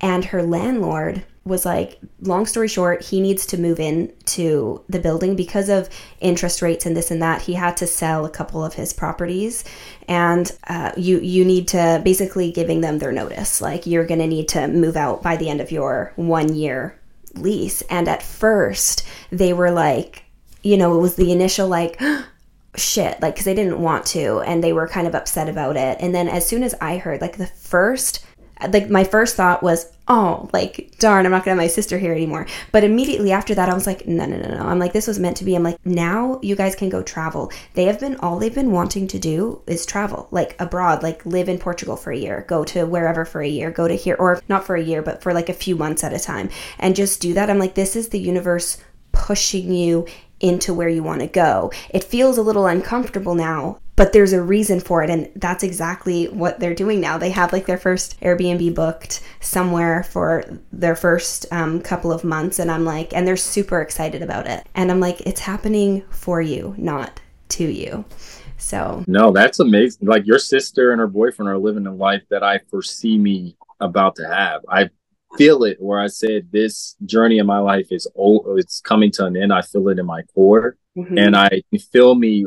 [0.00, 4.98] and her landlord was like long story short he needs to move in to the
[4.98, 5.88] building because of
[6.20, 7.42] interest rates and this and that.
[7.42, 9.64] He had to sell a couple of his properties.
[10.06, 13.60] And uh, you you need to basically giving them their notice.
[13.60, 16.98] Like you're going to need to move out by the end of your one year
[17.34, 17.82] lease.
[17.82, 20.24] And at first they were like
[20.62, 22.00] you know it was the initial like
[22.76, 24.40] shit like because they didn't want to.
[24.40, 25.96] And they were kind of upset about it.
[26.00, 28.26] And then as soon as i heard like the first
[28.68, 32.12] like my first thought was, oh, like darn, I'm not gonna have my sister here
[32.12, 32.46] anymore.
[32.72, 34.66] But immediately after that, I was like, no, no, no, no.
[34.66, 35.54] I'm like, this was meant to be.
[35.54, 37.52] I'm like, now you guys can go travel.
[37.74, 41.48] They have been all they've been wanting to do is travel, like abroad, like live
[41.48, 44.42] in Portugal for a year, go to wherever for a year, go to here, or
[44.48, 47.20] not for a year, but for like a few months at a time, and just
[47.20, 47.50] do that.
[47.50, 48.78] I'm like, this is the universe
[49.12, 50.06] pushing you
[50.40, 51.70] into where you want to go.
[51.90, 55.10] It feels a little uncomfortable now, but there's a reason for it.
[55.10, 57.18] And that's exactly what they're doing now.
[57.18, 62.58] They have like their first Airbnb booked somewhere for their first um, couple of months.
[62.58, 64.66] And I'm like, and they're super excited about it.
[64.74, 68.06] And I'm like, it's happening for you, not to you.
[68.56, 70.08] So, no, that's amazing.
[70.08, 74.16] Like your sister and her boyfriend are living a life that I foresee me about
[74.16, 74.62] to have.
[74.66, 74.88] I
[75.36, 79.26] feel it where I said this journey in my life is oh it's coming to
[79.26, 79.52] an end.
[79.52, 80.78] I feel it in my core.
[81.04, 81.18] Mm-hmm.
[81.18, 82.46] And I feel me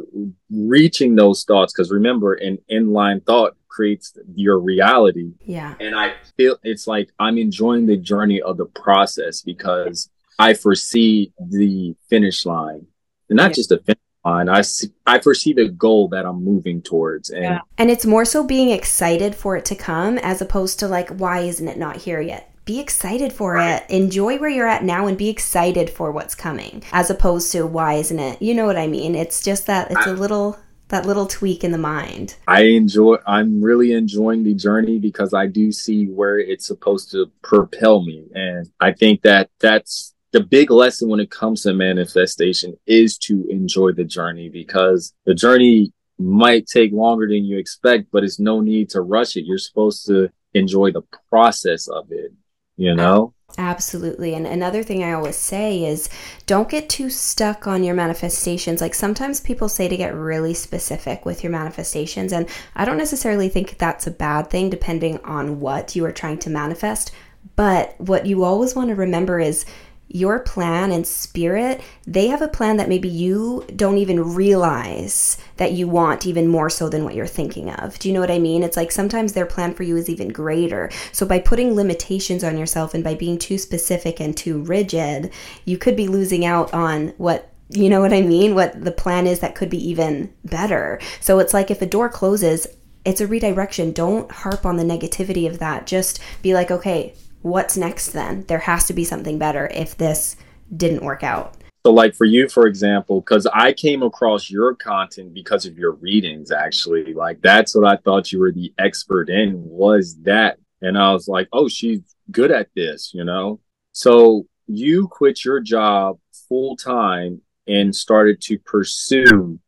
[0.52, 5.34] reaching those thoughts because remember, an inline thought creates your reality.
[5.46, 5.76] Yeah.
[5.80, 11.34] And I feel it's like I'm enjoying the journey of the process because I foresee
[11.40, 12.86] the finish line.
[13.30, 13.56] And not yeah.
[13.56, 14.50] just the finish line.
[14.50, 17.30] I see, I foresee the goal that I'm moving towards.
[17.32, 17.60] And yeah.
[17.78, 21.40] and it's more so being excited for it to come as opposed to like, why
[21.40, 22.53] isn't it not here yet?
[22.66, 23.84] Be excited for it.
[23.90, 27.96] Enjoy where you're at now and be excited for what's coming as opposed to why
[27.96, 28.42] isn't it?
[28.42, 29.16] You know what I mean?
[29.16, 30.58] It's just that it's a little
[30.90, 32.36] that little tweak in the mind.
[32.48, 37.30] I enjoy I'm really enjoying the journey because I do see where it's supposed to
[37.42, 42.76] propel me and I think that that's the big lesson when it comes to manifestation
[42.88, 48.24] is to enjoy the journey because the journey might take longer than you expect but
[48.24, 49.46] it's no need to rush it.
[49.46, 52.32] You're supposed to enjoy the process of it
[52.78, 53.34] you know?
[53.58, 54.34] Absolutely.
[54.34, 56.10] And another thing I always say is
[56.48, 58.82] don't get too stuck on your manifestations.
[58.82, 62.34] Like sometimes people say to get really specific with your manifestations.
[62.34, 66.40] And I don't necessarily think that's a bad thing, depending on what you are trying
[66.40, 67.12] to manifest.
[67.56, 69.66] But what you always want to remember is
[70.14, 75.72] your plan and spirit, they have a plan that maybe you don't even realize that
[75.72, 77.98] you want even more so than what you're thinking of.
[77.98, 78.62] Do you know what I mean?
[78.62, 80.92] It's like sometimes their plan for you is even greater.
[81.12, 85.34] So by putting limitations on yourself and by being too specific and too rigid,
[85.66, 88.54] you could be losing out on what you know what I mean?
[88.54, 91.00] What the plan is that could be even better.
[91.22, 92.68] So it's like if a door closes,
[93.04, 93.94] it's a redirection.
[93.94, 95.88] Don't harp on the negativity of that.
[95.88, 98.46] Just be like, okay, what's next then?
[98.48, 100.36] There has to be something better if this
[100.76, 101.56] didn't work out.
[101.86, 105.92] So, like for you, for example, because I came across your content because of your
[105.92, 107.14] readings, actually.
[107.14, 110.58] Like, that's what I thought you were the expert in, was that.
[110.82, 112.02] And I was like, oh, she's
[112.32, 113.60] good at this, you know?
[113.92, 119.60] So, you quit your job full time and started to pursue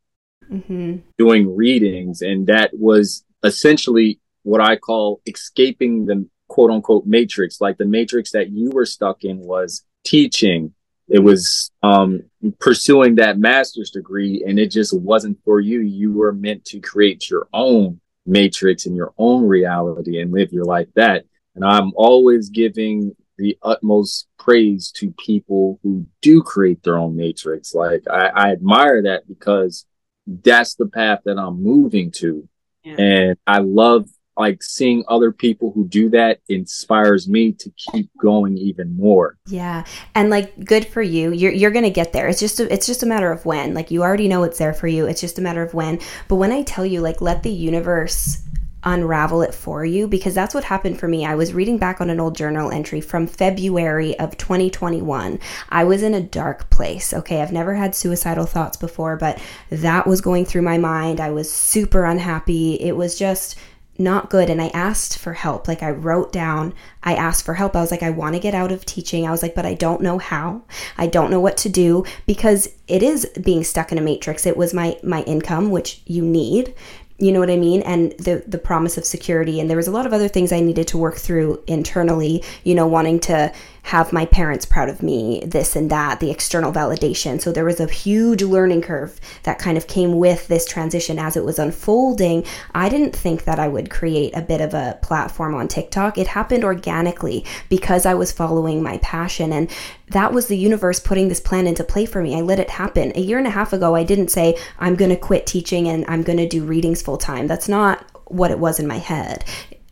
[0.49, 0.97] mm-hmm.
[1.17, 2.21] doing readings.
[2.21, 7.62] And that was essentially what I call escaping the quote unquote matrix.
[7.62, 10.73] Like the matrix that you were stuck in was teaching.
[11.08, 12.23] It was um,
[12.60, 15.81] pursuing that master's degree, and it just wasn't for you.
[15.81, 20.65] You were meant to create your own matrix and your own reality and live your
[20.65, 21.25] life that.
[21.53, 27.73] And I'm always giving the utmost praise to people who do create their own matrix.
[27.73, 29.86] Like I, I admire that because
[30.25, 32.47] that's the path that I'm moving to.
[32.84, 32.95] Yeah.
[32.97, 38.57] And I love like seeing other people who do that inspires me to keep going
[38.57, 39.37] even more.
[39.47, 39.85] Yeah.
[40.13, 41.31] And like good for you.
[41.31, 42.27] You're you're going to get there.
[42.27, 43.73] It's just a, it's just a matter of when.
[43.73, 45.05] Like you already know it's there for you.
[45.05, 45.99] It's just a matter of when.
[46.27, 48.41] But when I tell you like let the universe
[48.85, 51.25] unravel it for you because that's what happened for me.
[51.25, 55.39] I was reading back on an old journal entry from February of 2021.
[55.69, 57.13] I was in a dark place.
[57.13, 61.19] Okay, I've never had suicidal thoughts before, but that was going through my mind.
[61.19, 62.75] I was super unhappy.
[62.75, 63.55] It was just
[63.97, 65.67] not good and I asked for help.
[65.67, 67.75] Like I wrote down, I asked for help.
[67.75, 69.25] I was like I want to get out of teaching.
[69.25, 70.63] I was like but I don't know how.
[70.97, 74.45] I don't know what to do because it is being stuck in a matrix.
[74.45, 76.73] It was my my income which you need.
[77.17, 77.81] You know what I mean?
[77.84, 80.60] And the the promise of security and there was a lot of other things I
[80.60, 83.53] needed to work through internally, you know, wanting to
[83.85, 87.39] have my parents proud of me, this and that, the external validation.
[87.39, 91.37] So there was a huge learning curve that kind of came with this transition as
[91.37, 92.43] it was unfolding.
[92.73, 96.17] I didn't think that I would create a bit of a platform on TikTok.
[96.17, 99.53] It happened organically because I was following my passion.
[99.53, 99.69] And
[100.07, 102.35] that was the universe putting this plan into play for me.
[102.35, 103.11] I let it happen.
[103.13, 106.05] A year and a half ago, I didn't say, I'm going to quit teaching and
[106.07, 107.45] I'm going to do readings full time.
[107.45, 109.45] That's not what it was in my head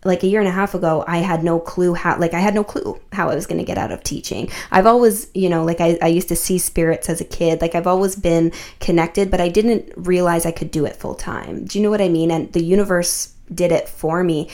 [0.06, 2.54] like a year and a half ago i had no clue how like i had
[2.54, 4.50] no clue how i was going to get out of teaching.
[4.72, 7.62] I've always you know like I, I used to see spirits as a kid.
[7.62, 11.66] Like i've always been connected but i didn't realize i could do it full time
[11.66, 12.32] do you know what i mean?
[12.32, 14.50] And the universe did it for me.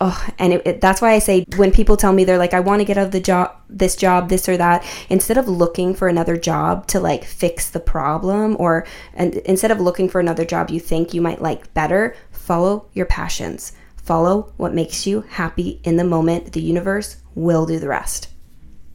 [0.00, 2.60] Oh and it, it, that's why i say when people tell me they're like i
[2.60, 5.92] want to get out of the job this job this or that instead of looking
[5.92, 10.44] for another job to like fix the problem or and instead of looking for another
[10.44, 13.72] job you think you might like better follow your passions
[14.08, 16.54] Follow what makes you happy in the moment.
[16.54, 18.28] The universe will do the rest.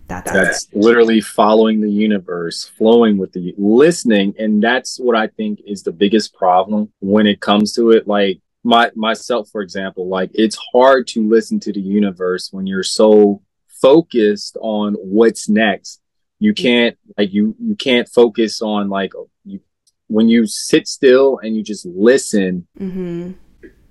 [0.08, 4.34] that's, that's literally following the universe, flowing with the listening.
[4.40, 8.08] And that's what I think is the biggest problem when it comes to it.
[8.08, 12.82] Like my myself, for example, like it's hard to listen to the universe when you're
[12.82, 16.02] so focused on what's next.
[16.40, 19.12] You can't like you you can't focus on like
[19.46, 19.60] you
[20.08, 22.66] when you sit still and you just listen.
[22.80, 23.34] Mm-hmm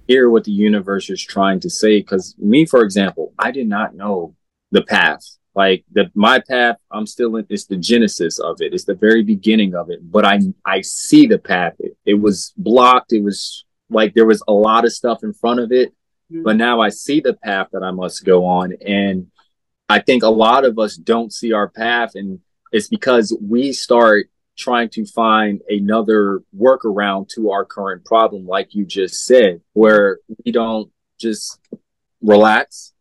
[0.07, 2.00] hear what the universe is trying to say.
[2.00, 4.34] Because me, for example, I did not know
[4.70, 8.84] the path like the my path i'm still in it's the genesis of it it's
[8.84, 13.12] the very beginning of it but i i see the path it, it was blocked
[13.12, 15.90] it was like there was a lot of stuff in front of it
[16.32, 16.42] mm-hmm.
[16.42, 19.26] but now i see the path that i must go on and
[19.88, 22.40] i think a lot of us don't see our path and
[22.72, 24.28] it's because we start
[24.62, 30.52] trying to find another workaround to our current problem like you just said where we
[30.52, 30.90] don't
[31.20, 31.58] just
[32.20, 32.92] relax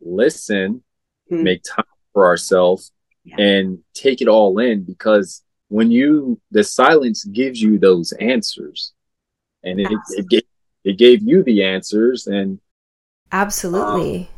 [0.00, 0.82] listen
[1.30, 1.42] mm-hmm.
[1.42, 2.92] make time for ourselves
[3.24, 3.36] yeah.
[3.38, 8.92] and take it all in because when you the silence gives you those answers
[9.62, 10.42] and it, it, gave,
[10.84, 12.60] it gave you the answers and
[13.32, 14.33] absolutely um,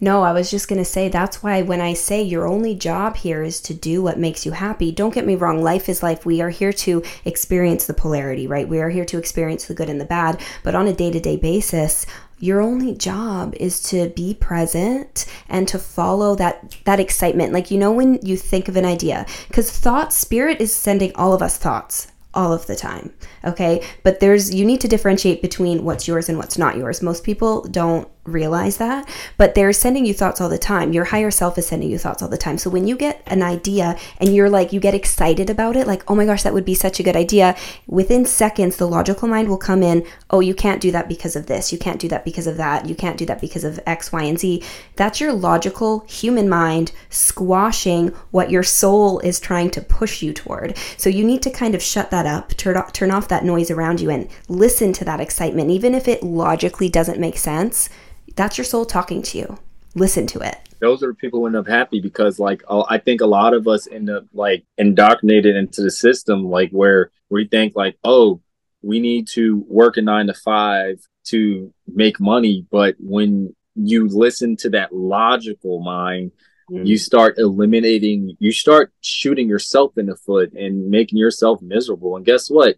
[0.00, 3.16] no, I was just going to say that's why when I say your only job
[3.16, 6.26] here is to do what makes you happy, don't get me wrong, life is life.
[6.26, 8.68] We are here to experience the polarity, right?
[8.68, 11.20] We are here to experience the good and the bad, but on a day to
[11.20, 12.06] day basis,
[12.42, 17.78] your only job is to be present and to follow that that excitement like you
[17.78, 21.56] know when you think of an idea because thought spirit is sending all of us
[21.56, 23.12] thoughts all of the time
[23.44, 27.22] okay but there's you need to differentiate between what's yours and what's not yours most
[27.22, 30.92] people don't realize that, but they're sending you thoughts all the time.
[30.92, 32.56] Your higher self is sending you thoughts all the time.
[32.56, 36.08] So when you get an idea and you're like, you get excited about it, like,
[36.08, 37.56] oh my gosh, that would be such a good idea,
[37.86, 41.46] within seconds, the logical mind will come in, oh, you can't do that because of
[41.46, 41.72] this.
[41.72, 42.88] You can't do that because of that.
[42.88, 44.62] You can't do that because of X, Y, and Z.
[44.94, 50.76] That's your logical human mind squashing what your soul is trying to push you toward.
[50.96, 53.70] So you need to kind of shut that up, turn off, turn off that noise
[53.70, 57.88] around you, and listen to that excitement, even if it logically doesn't make sense
[58.36, 59.58] that's your soul talking to you.
[59.94, 60.56] Listen to it.
[60.80, 63.68] Those are the people who end up happy because, like, I think a lot of
[63.68, 68.40] us end up like indoctrinated into the system, like where we think like, oh,
[68.82, 72.66] we need to work a nine to five to make money.
[72.70, 76.32] But when you listen to that logical mind,
[76.70, 76.84] mm-hmm.
[76.84, 82.16] you start eliminating, you start shooting yourself in the foot and making yourself miserable.
[82.16, 82.76] And guess what?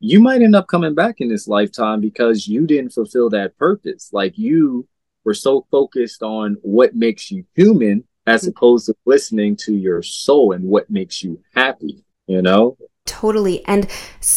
[0.00, 4.08] You might end up coming back in this lifetime because you didn't fulfill that purpose.
[4.12, 4.88] Like you
[5.24, 8.50] we're so focused on what makes you human as mm-hmm.
[8.50, 12.76] opposed to listening to your soul and what makes you happy, you know?
[13.04, 13.66] Totally.
[13.66, 13.88] And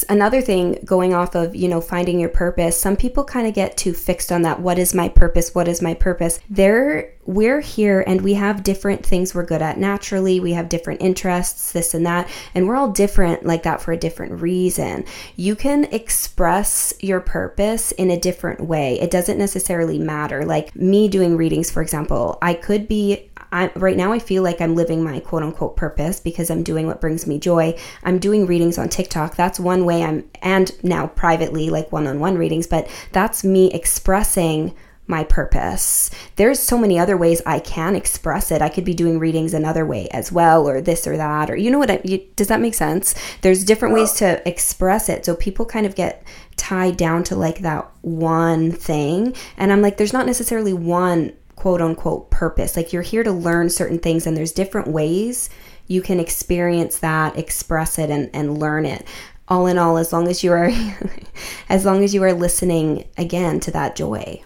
[0.09, 3.77] another thing going off of, you know, finding your purpose, some people kind of get
[3.77, 4.59] too fixed on that.
[4.59, 5.53] What is my purpose?
[5.53, 6.39] What is my purpose?
[6.49, 10.39] There, we're here and we have different things we're good at naturally.
[10.39, 12.27] We have different interests, this and that.
[12.55, 15.05] And we're all different like that for a different reason.
[15.35, 18.99] You can express your purpose in a different way.
[18.99, 20.43] It doesn't necessarily matter.
[20.43, 24.59] Like me doing readings, for example, I could be I, right now I feel like
[24.59, 27.77] I'm living my quote unquote purpose because I'm doing what brings me joy.
[28.03, 29.35] I'm doing readings on TikTok.
[29.35, 33.69] That's one way I'm, and now privately, like one on one readings, but that's me
[33.73, 34.73] expressing
[35.07, 36.09] my purpose.
[36.37, 38.61] There's so many other ways I can express it.
[38.61, 41.69] I could be doing readings another way as well, or this or that, or you
[41.69, 43.13] know what I you, does that make sense?
[43.41, 45.25] There's different ways to express it.
[45.25, 46.23] So people kind of get
[46.55, 49.35] tied down to like that one thing.
[49.57, 52.77] And I'm like, there's not necessarily one quote unquote purpose.
[52.77, 55.49] Like you're here to learn certain things, and there's different ways
[55.87, 59.05] you can experience that, express it, and, and learn it.
[59.47, 60.71] All in all, as long as you are,
[61.69, 64.41] as long as you are listening again to that joy.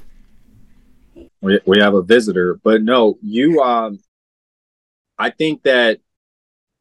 [1.41, 3.61] We, we have a visitor, but no, you.
[3.61, 3.99] Um,
[5.17, 5.99] I think that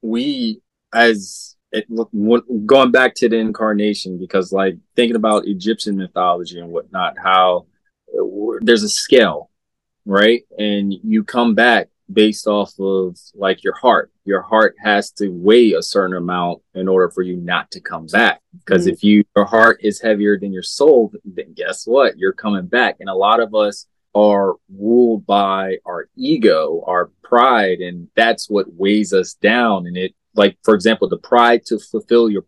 [0.02, 0.60] we,
[0.92, 1.86] as it,
[2.66, 7.66] going back to the incarnation, because like thinking about Egyptian mythology and whatnot, how
[8.18, 9.48] uh, there's a scale
[10.08, 10.42] right?
[10.58, 14.10] And you come back based off of like your heart.
[14.24, 18.06] Your heart has to weigh a certain amount in order for you not to come
[18.06, 18.40] back.
[18.58, 18.94] Because mm-hmm.
[18.94, 22.18] if you your heart is heavier than your soul, then guess what?
[22.18, 22.96] You're coming back.
[23.00, 28.72] And a lot of us are ruled by our ego, our pride, and that's what
[28.72, 29.86] weighs us down.
[29.86, 32.44] And it like for example, the pride to fulfill your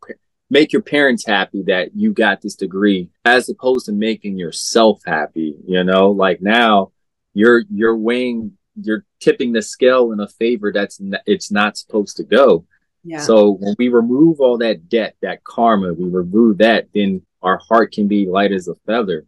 [0.50, 5.54] make your parents happy that you got this degree as opposed to making yourself happy,
[5.66, 6.10] you know?
[6.10, 6.92] Like now
[7.34, 12.16] you're you're weighing you're tipping the scale in a favor that's n- it's not supposed
[12.16, 12.64] to go
[13.04, 13.20] yeah.
[13.20, 17.92] so when we remove all that debt that karma we remove that then our heart
[17.92, 19.26] can be light as a feather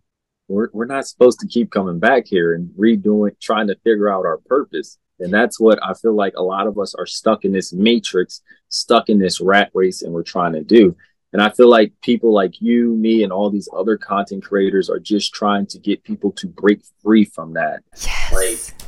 [0.48, 4.26] we're, we're not supposed to keep coming back here and redoing trying to figure out
[4.26, 7.52] our purpose And that's what I feel like a lot of us are stuck in
[7.52, 10.96] this matrix, stuck in this rat race, and we're trying to do.
[11.32, 14.98] And I feel like people like you, me, and all these other content creators are
[14.98, 17.82] just trying to get people to break free from that.
[17.94, 18.32] Yes.
[18.32, 18.81] Like,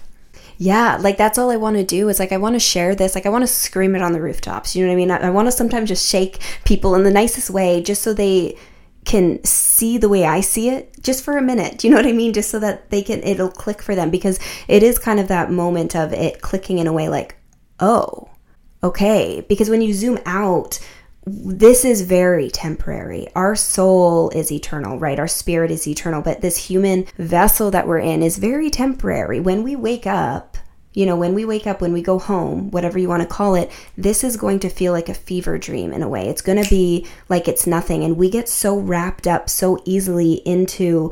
[0.58, 3.14] yeah, like that's all I want to do is like I want to share this,
[3.14, 4.74] like I want to scream it on the rooftops.
[4.74, 5.10] You know what I mean?
[5.10, 8.56] I, I want to sometimes just shake people in the nicest way just so they
[9.04, 11.78] can see the way I see it just for a minute.
[11.78, 12.32] Do you know what I mean?
[12.32, 14.38] Just so that they can it'll click for them because
[14.68, 17.36] it is kind of that moment of it clicking in a way like,
[17.80, 18.28] "Oh,
[18.82, 20.78] okay." Because when you zoom out,
[21.26, 23.28] this is very temporary.
[23.34, 25.18] Our soul is eternal, right?
[25.18, 29.40] Our spirit is eternal, but this human vessel that we're in is very temporary.
[29.40, 30.58] When we wake up,
[30.92, 33.54] you know, when we wake up, when we go home, whatever you want to call
[33.54, 36.28] it, this is going to feel like a fever dream in a way.
[36.28, 38.04] It's going to be like it's nothing.
[38.04, 41.10] And we get so wrapped up so easily into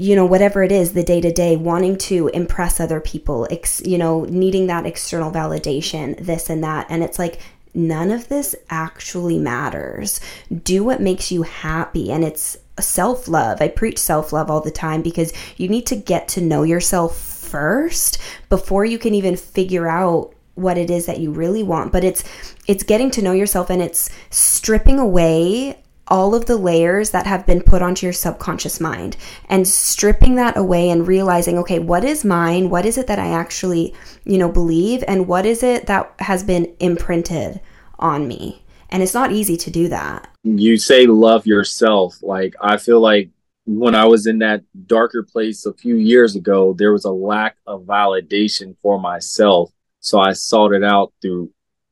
[0.00, 3.82] you know whatever it is the day to day wanting to impress other people ex,
[3.84, 7.40] you know needing that external validation this and that and it's like
[7.78, 10.20] none of this actually matters.
[10.62, 12.10] Do what makes you happy.
[12.12, 13.60] And it's self love.
[13.60, 17.16] I preach self love all the time because you need to get to know yourself
[17.16, 18.18] first
[18.48, 22.24] before you can even figure out what it is that you really want but it's
[22.66, 27.46] it's getting to know yourself and it's stripping away all of the layers that have
[27.46, 29.16] been put onto your subconscious mind
[29.48, 32.70] and stripping that away and realizing okay what is mine?
[32.70, 33.94] What is it that i actually
[34.24, 35.04] you know believe?
[35.06, 37.60] And what is it that has been imprinted
[37.98, 38.64] on me?
[38.90, 40.28] And it's not easy to do that.
[40.44, 42.18] You say love yourself.
[42.22, 43.30] Like i feel like
[43.66, 47.56] when i was in that darker place a few years ago there was a lack
[47.66, 49.70] of validation for myself.
[50.00, 51.50] So i sought it out through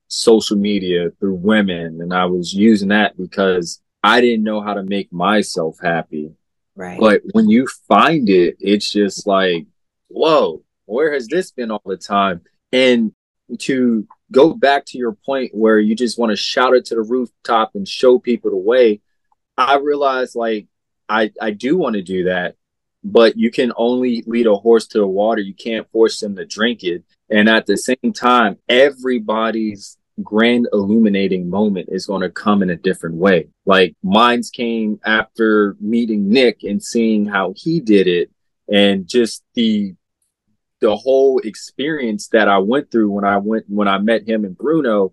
[0.08, 4.82] social media through women and i was using that because I didn't know how to
[4.82, 6.32] make myself happy.
[6.74, 7.00] Right.
[7.00, 9.66] But when you find it, it's just like,
[10.08, 12.42] whoa, where has this been all the time?
[12.72, 13.12] And
[13.58, 17.02] to go back to your point where you just want to shout it to the
[17.02, 19.00] rooftop and show people the way,
[19.56, 20.66] I realized like
[21.08, 22.56] I I do want to do that,
[23.04, 25.40] but you can only lead a horse to the water.
[25.40, 27.04] You can't force them to drink it.
[27.30, 32.76] And at the same time, everybody's grand illuminating moment is going to come in a
[32.76, 33.48] different way.
[33.64, 38.30] Like mine's came after meeting Nick and seeing how he did it
[38.68, 39.94] and just the
[40.80, 44.56] the whole experience that I went through when I went when I met him and
[44.56, 45.12] Bruno.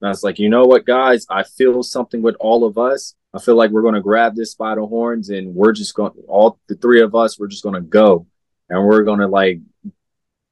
[0.00, 3.14] And I was like, you know what, guys, I feel something with all of us.
[3.34, 6.12] I feel like we're going to grab this by the horns and we're just going,
[6.28, 8.26] all the three of us, we're just going to go
[8.70, 9.60] and we're going to like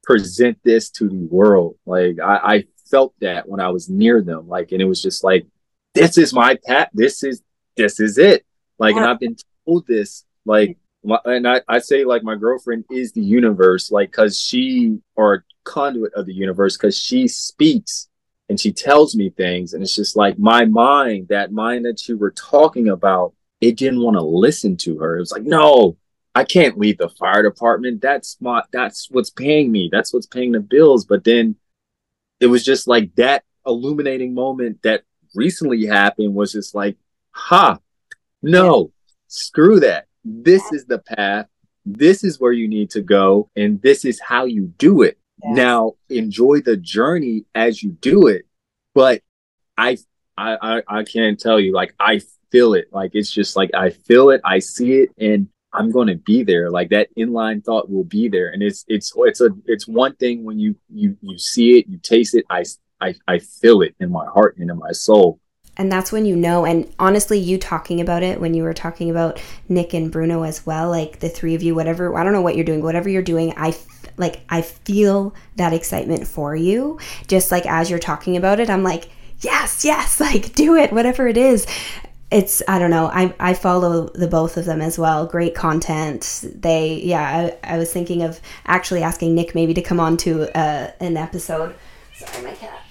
[0.03, 1.75] present this to the world.
[1.85, 4.47] Like I, I felt that when I was near them.
[4.47, 5.45] Like, and it was just like,
[5.93, 6.89] this is my path.
[6.93, 7.41] This is,
[7.75, 8.45] this is it.
[8.79, 9.01] Like, yeah.
[9.01, 9.35] and I've been
[9.65, 14.11] told this, like, my, and I, I say like my girlfriend is the universe, like,
[14.11, 18.09] cause she, or conduit of the universe, cause she speaks
[18.49, 19.73] and she tells me things.
[19.73, 24.01] And it's just like my mind, that mind that you were talking about, it didn't
[24.01, 25.17] want to listen to her.
[25.17, 25.97] It was like, no,
[26.37, 28.01] I can't leave the fire department.
[28.01, 29.89] That's my that's what's paying me.
[29.91, 31.03] That's what's paying the bills.
[31.03, 31.55] But then
[32.39, 35.03] it was just like that illuminating moment that
[35.35, 36.97] recently happened was just like,
[37.31, 37.79] ha,
[38.41, 38.91] no,
[39.27, 40.07] screw that.
[40.23, 41.47] This is the path.
[41.85, 43.49] This is where you need to go.
[43.55, 45.17] And this is how you do it.
[45.43, 45.55] Yes.
[45.55, 48.45] Now enjoy the journey as you do it.
[48.93, 49.21] But
[49.77, 49.97] I,
[50.37, 52.21] I, I, I can't tell you, like, I
[52.51, 52.87] feel it.
[52.91, 54.41] Like, it's just like, I feel it.
[54.43, 55.11] I see it.
[55.17, 56.69] And I'm going to be there.
[56.69, 58.49] Like that inline thought will be there.
[58.49, 61.99] And it's, it's, it's a, it's one thing when you, you, you see it, you
[61.99, 62.45] taste it.
[62.49, 62.65] I,
[62.99, 65.39] I, I feel it in my heart and in my soul.
[65.77, 66.65] And that's when you know.
[66.65, 70.65] And honestly, you talking about it when you were talking about Nick and Bruno as
[70.65, 73.21] well, like the three of you, whatever, I don't know what you're doing, whatever you're
[73.21, 73.75] doing, I
[74.17, 76.99] like, I feel that excitement for you.
[77.27, 79.09] Just like as you're talking about it, I'm like,
[79.41, 81.67] yes, yes, like do it, whatever it is
[82.29, 83.07] it's I don't know.
[83.07, 85.25] I I follow the both of them as well.
[85.25, 86.45] Great content.
[86.55, 87.51] They yeah.
[87.63, 91.15] I, I was thinking of actually asking Nick maybe to come on to uh, an
[91.15, 91.75] episode.
[92.15, 92.81] Sorry, my cat.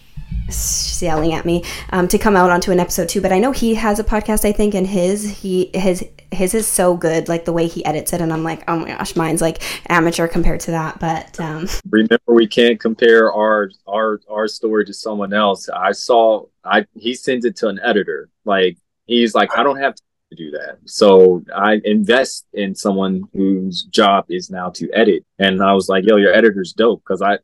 [0.46, 3.20] She's yelling at me um, to come out onto an episode too.
[3.20, 4.44] But I know he has a podcast.
[4.44, 7.28] I think, and his he his his is so good.
[7.28, 10.28] Like the way he edits it, and I'm like, oh my gosh, mine's like amateur
[10.28, 10.98] compared to that.
[10.98, 15.68] But um, remember, we can't compare our our our story to someone else.
[15.68, 18.30] I saw I he sends it to an editor.
[18.46, 20.02] Like he's like, I don't have to
[20.36, 20.78] do that.
[20.84, 25.24] So I invest in someone whose job is now to edit.
[25.38, 27.02] And I was like, yo, your editor's dope.
[27.04, 27.38] Cause I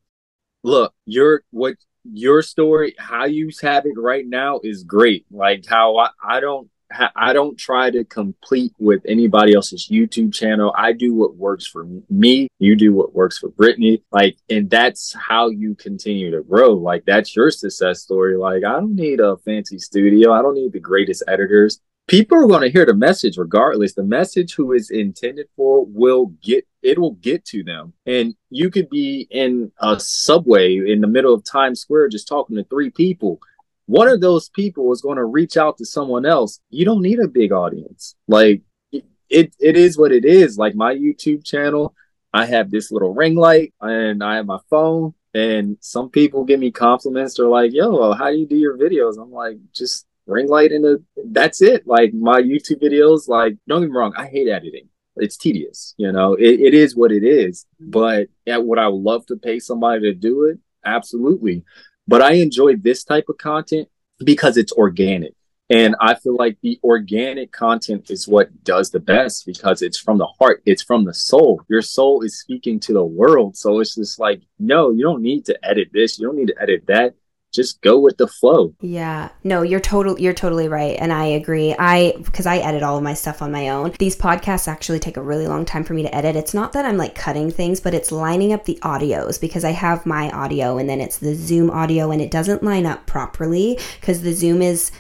[0.62, 5.24] look, your what your story, how you have it right now is great.
[5.30, 6.68] Like how I, I don't
[7.16, 10.74] I don't try to complete with anybody else's YouTube channel.
[10.76, 12.49] I do what works for me.
[12.59, 14.03] You do what works for Brittany.
[14.12, 16.74] Like, and that's how you continue to grow.
[16.74, 18.36] Like, that's your success story.
[18.36, 20.32] Like, I don't need a fancy studio.
[20.32, 21.80] I don't need the greatest editors.
[22.09, 23.95] People are going to hear the message regardless.
[23.95, 27.93] The message who is intended for will get it will get to them.
[28.07, 32.57] And you could be in a subway in the middle of Times Square just talking
[32.57, 33.40] to three people
[33.86, 36.60] one of those people is going to reach out to someone else.
[36.70, 38.14] You don't need a big audience.
[38.28, 38.62] Like
[38.92, 40.58] it, it, is what it is.
[40.58, 41.94] Like my YouTube channel,
[42.32, 45.14] I have this little ring light and I have my phone.
[45.34, 47.36] And some people give me compliments.
[47.36, 49.20] They're like, yo, how do you do your videos?
[49.20, 51.86] I'm like, just ring light and the that's it.
[51.86, 54.88] Like my YouTube videos, like, don't get me wrong, I hate editing.
[55.16, 57.66] It's tedious, you know, it, it is what it is.
[57.80, 57.90] Mm-hmm.
[57.90, 60.58] But at what I would love to pay somebody to do it?
[60.84, 61.64] Absolutely.
[62.07, 63.88] But I enjoy this type of content
[64.24, 65.34] because it's organic.
[65.70, 70.18] And I feel like the organic content is what does the best because it's from
[70.18, 71.62] the heart, it's from the soul.
[71.70, 73.57] Your soul is speaking to the world.
[73.57, 76.61] So it's just like, no, you don't need to edit this, you don't need to
[76.61, 77.14] edit that
[77.53, 78.74] just go with the flow.
[78.80, 79.28] Yeah.
[79.44, 81.74] No, you're total you're totally right and I agree.
[81.78, 83.92] I because I edit all of my stuff on my own.
[83.98, 86.34] These podcasts actually take a really long time for me to edit.
[86.34, 89.72] It's not that I'm like cutting things, but it's lining up the audios because I
[89.72, 93.78] have my audio and then it's the Zoom audio and it doesn't line up properly
[94.00, 94.90] cuz the Zoom is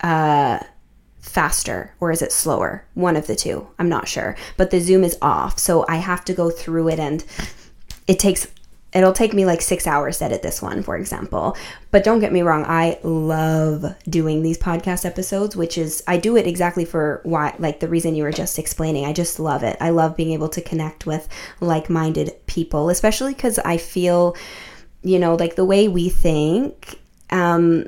[0.00, 0.58] uh
[1.20, 2.84] faster or is it slower?
[2.94, 3.68] One of the two.
[3.78, 4.34] I'm not sure.
[4.56, 5.58] But the Zoom is off.
[5.60, 7.24] So I have to go through it and
[8.08, 8.48] it takes
[8.92, 11.56] it'll take me like six hours to edit this one, for example.
[11.90, 16.36] But don't get me wrong, I love doing these podcast episodes, which is, I do
[16.36, 19.04] it exactly for why, like the reason you were just explaining.
[19.04, 19.76] I just love it.
[19.80, 21.28] I love being able to connect with
[21.60, 24.36] like minded people, especially because I feel,
[25.02, 26.98] you know, like the way we think,
[27.30, 27.86] um,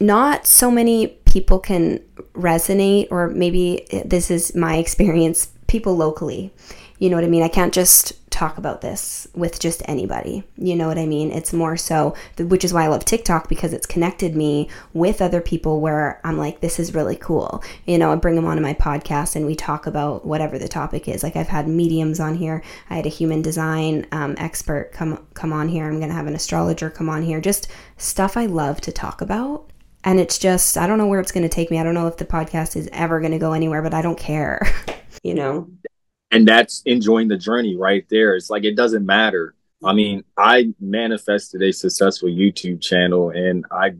[0.00, 2.00] not so many people can
[2.34, 6.52] resonate, or maybe this is my experience, people locally.
[7.00, 7.42] You know what I mean?
[7.42, 10.44] I can't just talk about this with just anybody.
[10.56, 11.32] You know what I mean?
[11.32, 15.40] It's more so, which is why I love TikTok because it's connected me with other
[15.40, 17.64] people where I'm like, this is really cool.
[17.84, 21.08] You know, I bring them onto my podcast and we talk about whatever the topic
[21.08, 21.24] is.
[21.24, 22.62] Like I've had mediums on here.
[22.88, 25.86] I had a human design um, expert come come on here.
[25.86, 27.40] I'm gonna have an astrologer come on here.
[27.40, 27.66] Just
[27.96, 29.68] stuff I love to talk about.
[30.04, 31.80] And it's just, I don't know where it's going to take me.
[31.80, 34.16] I don't know if the podcast is ever going to go anywhere, but I don't
[34.16, 34.62] care.
[35.24, 35.68] you know?
[36.30, 38.36] And that's enjoying the journey right there.
[38.36, 39.54] It's like it doesn't matter.
[39.84, 43.92] I mean, I manifested a successful YouTube channel and I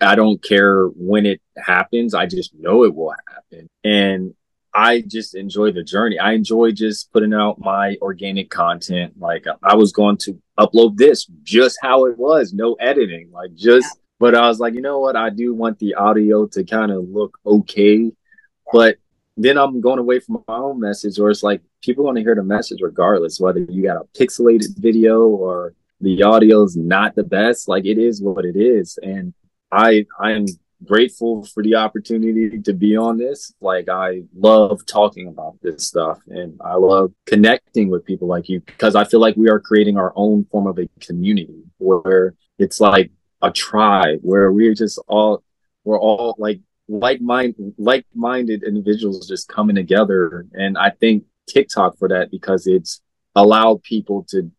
[0.00, 2.14] I don't care when it happens.
[2.14, 3.68] I just know it will happen.
[3.84, 4.34] And
[4.74, 6.18] I just enjoy the journey.
[6.18, 9.14] I enjoy just putting out my organic content.
[9.18, 13.98] Like I was going to upload this just how it was, no editing, like just,
[14.18, 15.16] but I was like, you know what?
[15.16, 18.10] I do want the audio to kind of look okay,
[18.72, 18.96] but
[19.36, 22.34] then I'm going away from my own message, or it's like people want to hear
[22.34, 27.24] the message regardless, whether you got a pixelated video or the audio is not the
[27.24, 27.68] best.
[27.68, 29.34] Like it is what it is, and
[29.72, 30.46] I I am
[30.84, 33.52] grateful for the opportunity to be on this.
[33.60, 38.60] Like I love talking about this stuff, and I love connecting with people like you
[38.60, 42.80] because I feel like we are creating our own form of a community where it's
[42.80, 43.10] like
[43.42, 45.42] a tribe where we're just all
[45.84, 50.46] we're all like like mind like minded individuals just coming together.
[50.52, 53.00] And I think TikTok for that because it's
[53.34, 54.50] allowed people to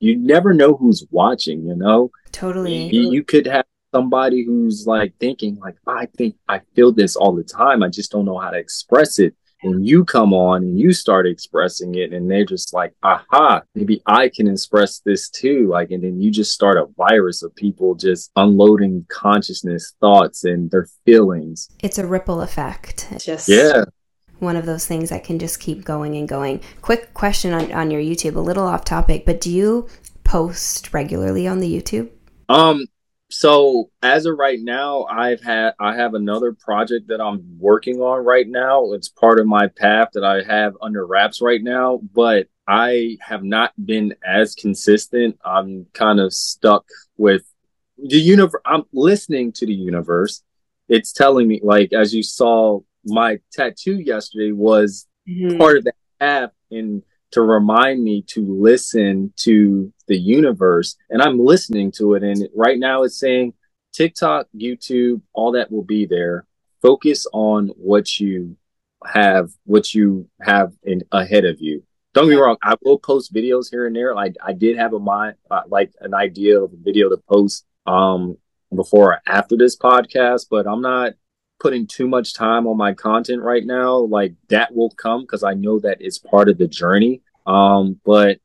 [0.00, 2.10] you never know who's watching, you know?
[2.30, 2.86] Totally.
[2.88, 7.34] You, you could have somebody who's like thinking like I think I feel this all
[7.34, 7.82] the time.
[7.82, 11.26] I just don't know how to express it and you come on and you start
[11.26, 15.68] expressing it and they're just like aha maybe i can express this too.
[15.68, 20.70] Like and then you just start a virus of people just unloading consciousness thoughts and
[20.70, 21.68] their feelings.
[21.82, 23.08] It's a ripple effect.
[23.10, 23.84] It's just yeah.
[24.38, 26.60] one of those things that can just keep going and going.
[26.82, 29.88] Quick question on, on your youtube a little off topic but do you
[30.24, 32.10] post regularly on the youtube?
[32.48, 32.86] Um
[33.30, 38.24] so as of right now i've had i have another project that i'm working on
[38.24, 38.92] right now.
[38.92, 43.44] It's part of my path that i have under wraps right now but i have
[43.44, 45.38] not been as consistent.
[45.44, 47.42] I'm kind of stuck with
[48.02, 50.42] the universe i'm listening to the universe.
[50.88, 55.58] It's telling me like as you saw my tattoo yesterday was mm-hmm.
[55.58, 57.02] part of that path and
[57.32, 60.96] to remind me to listen to the universe.
[61.10, 62.22] And I'm listening to it.
[62.22, 63.54] And right now it's saying
[63.92, 66.46] TikTok, YouTube, all that will be there.
[66.80, 68.56] Focus on what you
[69.04, 71.82] have, what you have in ahead of you.
[72.14, 72.56] Don't get me wrong.
[72.62, 74.14] I will post videos here and there.
[74.14, 77.64] Like I did have a mind, uh, like an idea of a video to post
[77.86, 78.38] um,
[78.74, 81.12] before or after this podcast, but I'm not
[81.60, 83.96] putting too much time on my content right now.
[83.96, 87.22] Like that will come because I know that it's part of the journey.
[87.46, 88.38] Um, but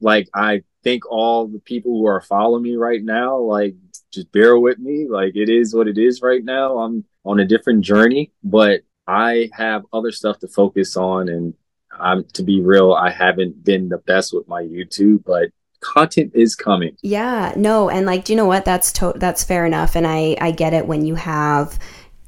[0.00, 3.74] like I think all the people who are following me right now, like
[4.12, 5.06] just bear with me.
[5.08, 6.78] Like it is what it is right now.
[6.78, 11.54] I'm on a different journey, but I have other stuff to focus on and
[11.98, 16.54] I'm to be real, I haven't been the best with my YouTube, but content is
[16.54, 16.96] coming.
[17.02, 18.64] Yeah, no, and like, do you know what?
[18.64, 21.78] That's to- that's fair enough, and I I get it when you have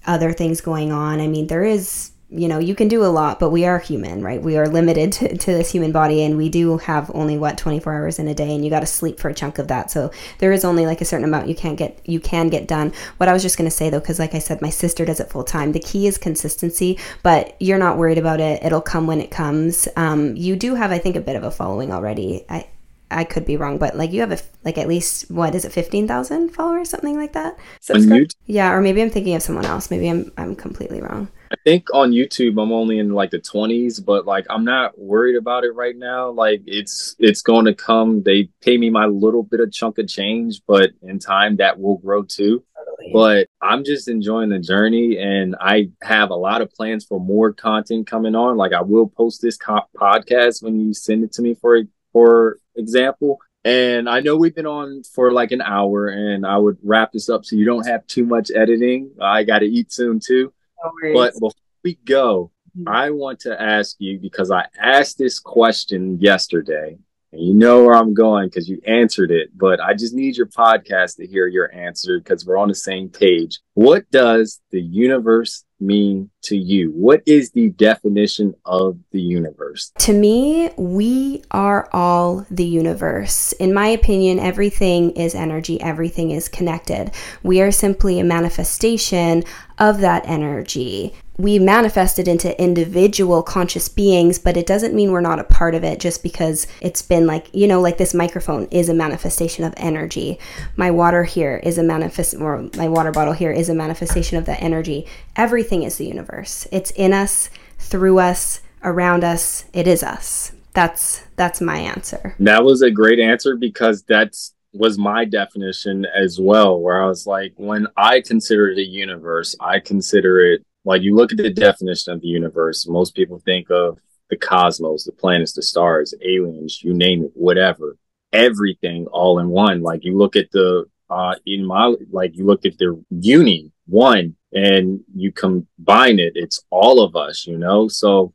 [0.06, 1.20] other things going on.
[1.20, 4.22] I mean, there is you know, you can do a lot, but we are human,
[4.22, 4.42] right?
[4.42, 7.92] We are limited to, to this human body, and we do have only what 24
[7.92, 9.90] hours in a day, and you got to sleep for a chunk of that.
[9.90, 12.92] So there is only like a certain amount you can't get you can get done.
[13.18, 15.30] What I was just gonna say though, because like I said, my sister does it
[15.30, 15.72] full time.
[15.72, 18.64] The key is consistency, but you're not worried about it.
[18.64, 19.86] It'll come when it comes.
[19.96, 22.44] Um, you do have, I think, a bit of a following already.
[22.48, 22.66] I
[23.12, 25.72] I could be wrong, but like you have a like at least what is it,
[25.72, 27.58] fifteen thousand followers, something like that.
[27.80, 28.28] Subscribe?
[28.46, 29.90] Yeah, or maybe I'm thinking of someone else.
[29.90, 31.28] Maybe I'm I'm completely wrong.
[31.52, 35.36] I think on YouTube I'm only in like the 20s, but like I'm not worried
[35.36, 36.30] about it right now.
[36.30, 38.22] Like it's it's going to come.
[38.22, 41.98] They pay me my little bit of chunk of change, but in time that will
[41.98, 42.64] grow too.
[43.12, 47.52] But I'm just enjoying the journey, and I have a lot of plans for more
[47.52, 48.56] content coming on.
[48.56, 51.82] Like I will post this co- podcast when you send it to me for
[52.12, 53.38] for example.
[53.64, 57.28] And I know we've been on for like an hour, and I would wrap this
[57.28, 59.12] up so you don't have too much editing.
[59.20, 60.52] I got to eat soon too.
[60.84, 61.52] No but before
[61.84, 62.88] we go, mm-hmm.
[62.88, 66.98] I want to ask you because I asked this question yesterday,
[67.32, 69.56] and you know where I'm going because you answered it.
[69.56, 73.10] But I just need your podcast to hear your answer because we're on the same
[73.10, 73.60] page.
[73.74, 76.90] What does the universe mean to you?
[76.90, 79.92] What is the definition of the universe?
[80.00, 83.52] To me, we are all the universe.
[83.52, 87.12] In my opinion, everything is energy, everything is connected.
[87.42, 89.42] We are simply a manifestation
[89.78, 95.20] of that energy we manifest it into individual conscious beings, but it doesn't mean we're
[95.20, 98.66] not a part of it just because it's been like, you know, like this microphone
[98.70, 100.38] is a manifestation of energy.
[100.76, 104.46] My water here is a manifest, or my water bottle here is a manifestation of
[104.46, 105.06] that energy.
[105.36, 106.66] Everything is the universe.
[106.72, 109.64] It's in us, through us, around us.
[109.72, 110.52] It is us.
[110.74, 112.34] That's that's my answer.
[112.38, 117.26] That was a great answer because that's was my definition as well where i was
[117.26, 122.12] like when i consider the universe i consider it like you look at the definition
[122.12, 123.98] of the universe, most people think of
[124.30, 127.96] the cosmos, the planets, the stars, aliens, you name it, whatever,
[128.32, 129.82] everything all in one.
[129.82, 134.36] Like you look at the, uh, in my, like you look at the uni one
[134.52, 137.88] and you combine it, it's all of us, you know?
[137.88, 138.32] So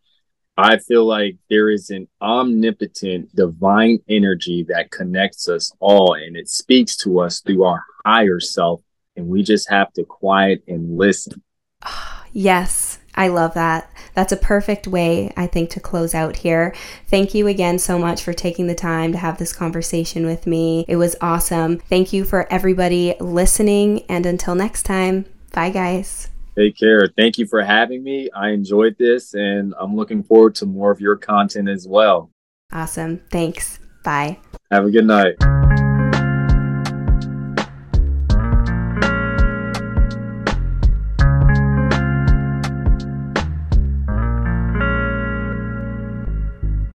[0.58, 6.50] I feel like there is an omnipotent divine energy that connects us all and it
[6.50, 8.82] speaks to us through our higher self.
[9.16, 11.42] And we just have to quiet and listen.
[12.34, 13.90] Yes, I love that.
[14.18, 16.74] That's a perfect way, I think, to close out here.
[17.06, 20.86] Thank you again so much for taking the time to have this conversation with me.
[20.88, 21.78] It was awesome.
[21.78, 24.02] Thank you for everybody listening.
[24.10, 26.30] And until next time, bye, guys.
[26.58, 27.08] Take care.
[27.16, 28.28] Thank you for having me.
[28.36, 32.32] I enjoyed this and I'm looking forward to more of your content as well.
[32.72, 33.22] Awesome.
[33.30, 33.78] Thanks.
[34.04, 34.40] Bye.
[34.72, 35.36] Have a good night.